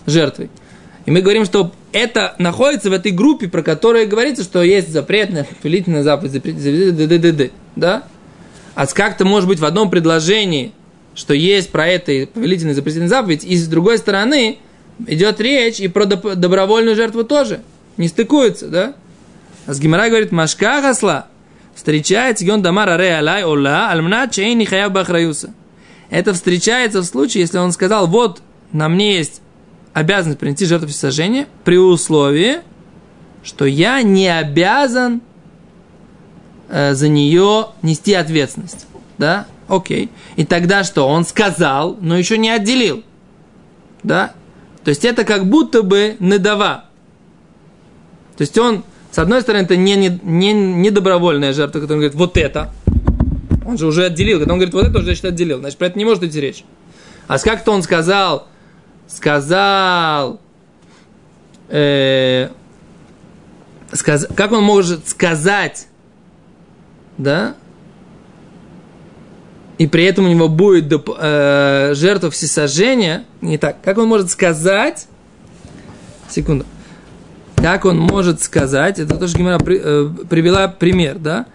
жертвой. 0.08 0.50
И 1.06 1.12
мы 1.12 1.22
говорим, 1.22 1.46
что 1.46 1.72
это 1.92 2.36
находится 2.40 2.90
в 2.90 2.94
этой 2.94 3.12
группе, 3.12 3.48
про 3.48 3.62
которую 3.62 4.08
говорится, 4.08 4.44
что 4.44 4.62
есть 4.64 4.90
запретная, 4.90 5.48
повелительная 5.62 6.04
заповедь, 6.04 6.32
запретительная, 6.32 7.52
да? 7.76 8.04
А 8.74 8.88
как-то 8.88 9.26
может 9.26 9.48
быть 9.48 9.60
в 9.60 9.66
одном 9.66 9.90
предложении, 9.90 10.72
что 11.14 11.34
есть 11.34 11.72
про 11.72 11.88
это 11.88 12.28
повелительная 12.28 12.74
запретительная 12.74 13.10
заповедь, 13.10 13.44
и 13.44 13.56
с 13.56 13.68
другой 13.68 13.98
стороны 13.98 14.60
идет 15.08 15.40
речь 15.42 15.80
и 15.80 15.88
про 15.88 16.06
добровольную 16.06 16.96
жертву 16.96 17.24
тоже. 17.24 17.62
Не 17.98 18.08
стыкуется, 18.08 18.70
да? 18.70 18.94
А 19.68 19.74
с 19.74 19.80
Гимара 19.80 20.08
говорит, 20.10 20.32
Машка 20.32 20.82
гасла, 20.82 21.28
встречается 21.76 22.46
Гон 22.46 22.62
Дамар 22.62 22.90
Аре 22.90 23.18
Алай 23.18 23.44
Ола 23.44 23.90
Альмна 23.90 24.28
Чейни 24.28 24.66
Хаяв 24.66 24.92
Бахраюса. 24.92 25.54
Это 26.10 26.34
встречается 26.34 27.02
в 27.02 27.06
случае, 27.06 27.42
если 27.42 27.58
он 27.58 27.72
сказал, 27.72 28.08
вот 28.08 28.42
на 28.72 28.90
мне 28.90 29.18
есть 29.18 29.42
обязанность 29.94 30.40
принести 30.40 30.66
жертву 30.66 30.90
всесожжения 30.90 31.48
при 31.64 31.78
условии, 31.78 32.60
что 33.44 33.66
я 33.66 34.02
не 34.02 34.28
обязан 34.28 35.22
э, 36.70 36.94
за 36.94 37.08
нее 37.08 37.68
нести 37.82 38.14
ответственность. 38.14 38.88
Да? 39.18 39.48
Окей. 39.68 40.10
И 40.36 40.46
тогда 40.46 40.84
что? 40.84 41.08
Он 41.08 41.26
сказал, 41.26 41.98
но 42.02 42.18
еще 42.18 42.38
не 42.38 42.50
отделил. 42.50 43.04
Да? 44.04 44.34
То 44.84 44.90
есть 44.90 45.06
это 45.06 45.24
как 45.24 45.48
будто 45.48 45.84
бы 45.84 46.18
недава. 46.20 46.86
То 48.38 48.42
есть 48.42 48.58
он, 48.58 48.84
с 49.12 49.20
одной 49.20 49.42
стороны, 49.42 49.64
это 49.64 49.76
не, 49.76 49.96
не, 49.96 50.20
не, 50.24 50.54
не 50.54 50.90
добровольная 50.90 51.52
жертва, 51.54 51.80
которая 51.82 52.10
говорит, 52.10 52.16
вот 52.16 52.38
это. 52.38 52.74
Он 53.66 53.78
же 53.78 53.86
уже 53.86 54.06
отделил. 54.06 54.40
Когда 54.40 54.54
он 54.54 54.60
говорит, 54.60 54.74
вот 54.74 54.86
это 54.88 54.98
уже, 54.98 55.06
значит, 55.06 55.26
отделил. 55.26 55.60
Значит, 55.60 55.78
про 55.78 55.88
это 55.88 55.98
не 55.98 56.06
может 56.06 56.24
идти 56.24 56.40
речь. 56.40 56.64
А 57.28 57.38
как-то 57.38 57.72
он 57.72 57.84
сказал, 57.84 58.48
сказал, 59.08 60.40
э, 61.70 62.50
сказ, 63.94 64.28
как 64.36 64.52
он 64.52 64.64
может 64.64 65.08
сказать, 65.08 65.88
да, 67.18 67.56
и 69.78 69.88
при 69.88 70.04
этом 70.06 70.26
у 70.26 70.28
него 70.28 70.48
будет 70.48 70.94
э, 70.94 71.94
жертва 71.96 72.30
всесожжения, 72.32 73.26
не 73.42 73.58
так, 73.58 73.82
как 73.82 73.98
он 73.98 74.08
может 74.08 74.30
сказать, 74.30 75.08
секунду, 76.30 76.66
как 77.62 77.86
он 77.86 78.00
может 78.00 78.42
сказать, 78.42 79.00
это 79.00 79.18
тоже 79.18 79.38
Гимара 79.38 79.60
при, 79.60 79.80
э, 79.82 80.10
привела 80.30 80.68
пример, 80.68 81.20
да, 81.20 81.46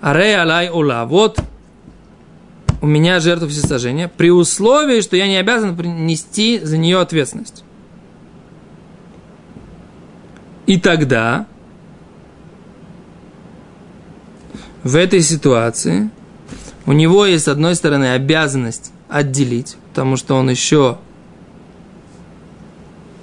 Арей 0.00 0.36
алай 0.36 0.70
ола, 0.70 1.04
вот 1.06 1.40
у 2.80 2.86
меня 2.86 3.18
жертва 3.20 3.48
всесожжения, 3.48 4.08
при 4.08 4.30
условии, 4.30 5.00
что 5.00 5.16
я 5.16 5.26
не 5.26 5.36
обязан 5.36 5.76
нести 6.06 6.60
за 6.60 6.78
нее 6.78 7.00
ответственность. 7.00 7.64
И 10.66 10.78
тогда 10.78 11.46
в 14.84 14.94
этой 14.96 15.22
ситуации 15.22 16.10
у 16.86 16.92
него 16.92 17.26
есть, 17.26 17.46
с 17.46 17.48
одной 17.48 17.74
стороны, 17.74 18.12
обязанность 18.12 18.92
отделить, 19.08 19.76
потому 19.90 20.16
что 20.16 20.34
он 20.34 20.50
еще 20.50 20.98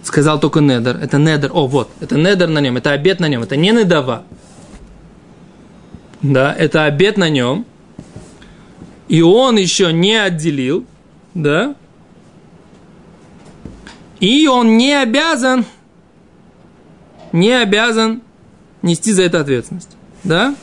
сказал 0.06 0.40
только 0.40 0.62
недер. 0.62 0.98
Это 0.98 1.18
недер. 1.18 1.52
О, 1.54 1.68
вот, 1.68 1.90
это 2.00 2.16
недер 2.16 2.48
на 2.48 2.60
нем, 2.60 2.78
это 2.78 2.92
обед 2.92 3.20
на 3.20 3.28
нем, 3.28 3.44
это 3.44 3.56
не 3.58 3.72
недава. 3.72 4.24
Да, 6.22 6.54
это 6.54 6.86
обед 6.86 7.18
на 7.18 7.30
нем. 7.30 7.66
И 9.08 9.22
он 9.22 9.58
еще 9.58 9.94
не 9.94 10.16
отделил, 10.16 10.86
да. 11.34 11.76
И 14.20 14.48
он 14.48 14.78
не 14.78 14.94
обязан, 14.94 15.66
не 17.32 17.52
обязан 17.52 18.22
нести 18.82 19.12
за 19.12 19.24
это 19.24 19.42
ответственность. 19.42 19.96
Да? 20.24 20.56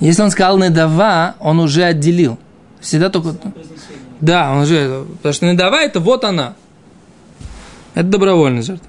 Если 0.00 0.22
он 0.22 0.30
сказал 0.30 0.58
недава, 0.58 1.34
он 1.40 1.60
уже 1.60 1.82
отделил. 1.82 2.38
Всегда 2.80 3.08
только... 3.08 3.34
Да, 4.24 4.52
он 4.52 4.62
уже... 4.62 5.04
Потому 5.18 5.34
что 5.34 5.46
недава 5.46 5.76
это 5.76 6.00
вот 6.00 6.24
она. 6.24 6.54
Это 7.92 8.06
добровольная 8.06 8.62
жертва. 8.62 8.88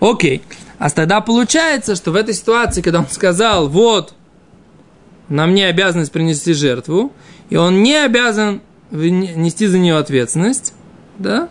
Окей. 0.00 0.42
А 0.78 0.90
тогда 0.90 1.22
получается, 1.22 1.96
что 1.96 2.10
в 2.10 2.16
этой 2.16 2.34
ситуации, 2.34 2.82
когда 2.82 2.98
он 2.98 3.08
сказал, 3.08 3.68
вот, 3.68 4.12
на 5.30 5.46
мне 5.46 5.66
обязанность 5.66 6.12
принести 6.12 6.52
жертву, 6.52 7.12
и 7.48 7.56
он 7.56 7.82
не 7.82 7.94
обязан 7.94 8.60
нести 8.90 9.66
за 9.66 9.78
нее 9.78 9.96
ответственность, 9.96 10.74
да? 11.18 11.48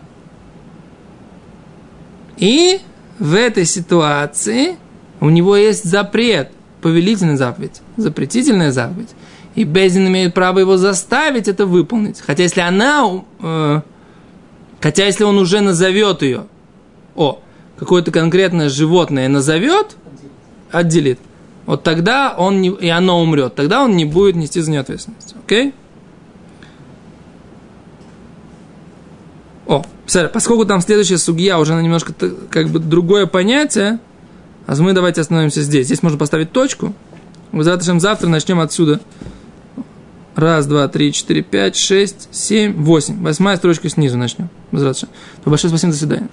И 2.36 2.80
в 3.18 3.34
этой 3.34 3.64
ситуации 3.64 4.76
у 5.20 5.30
него 5.30 5.56
есть 5.56 5.82
запрет– 5.82 6.52
повелительная 6.80 7.36
заповедь, 7.36 7.80
запретительная 7.96 8.70
заповедь. 8.70 9.10
И 9.54 9.64
Безин 9.64 10.06
имеет 10.08 10.34
право 10.34 10.58
его 10.60 10.76
заставить 10.76 11.48
это 11.48 11.66
выполнить. 11.66 12.20
Хотя 12.20 12.42
если 12.42 12.60
она, 12.60 13.22
э, 13.40 13.80
хотя 14.80 15.06
если 15.06 15.24
он 15.24 15.38
уже 15.38 15.60
назовет 15.60 16.22
ее, 16.22 16.46
о, 17.14 17.40
какое-то 17.76 18.10
конкретное 18.10 18.68
животное 18.70 19.28
назовет, 19.28 19.96
отделит, 20.70 21.18
вот 21.66 21.82
тогда 21.82 22.34
он 22.36 22.60
не, 22.60 22.70
и 22.70 22.88
оно 22.88 23.20
умрет, 23.20 23.54
тогда 23.54 23.82
он 23.84 23.96
не 23.96 24.04
будет 24.04 24.36
нести 24.36 24.60
за 24.60 24.70
нее 24.70 24.80
ответственность. 24.80 25.34
Окей? 25.44 25.74
О, 29.66 29.84
поскольку 30.32 30.64
там 30.64 30.80
следующая 30.80 31.18
судья 31.18 31.58
уже 31.58 31.74
на 31.74 31.80
немножко 31.80 32.14
как 32.50 32.68
бы 32.68 32.78
другое 32.78 33.26
понятие, 33.26 34.00
а 34.66 34.74
мы 34.76 34.92
давайте 34.92 35.20
остановимся 35.20 35.62
здесь. 35.62 35.86
Здесь 35.86 36.02
можно 36.02 36.18
поставить 36.18 36.52
точку. 36.52 36.94
Завтра, 37.52 37.98
завтра 37.98 38.28
начнем 38.28 38.60
отсюда. 38.60 39.00
Раз, 40.34 40.66
два, 40.66 40.88
три, 40.88 41.12
четыре, 41.12 41.42
пять, 41.42 41.76
шесть, 41.76 42.28
семь, 42.30 42.74
восемь. 42.74 43.22
Восьмая 43.22 43.56
строчка 43.56 43.88
снизу 43.88 44.16
начнем. 44.16 44.48
Большое 44.70 44.94
спасибо, 45.68 45.92
до 45.92 45.98
свидания. 45.98 46.28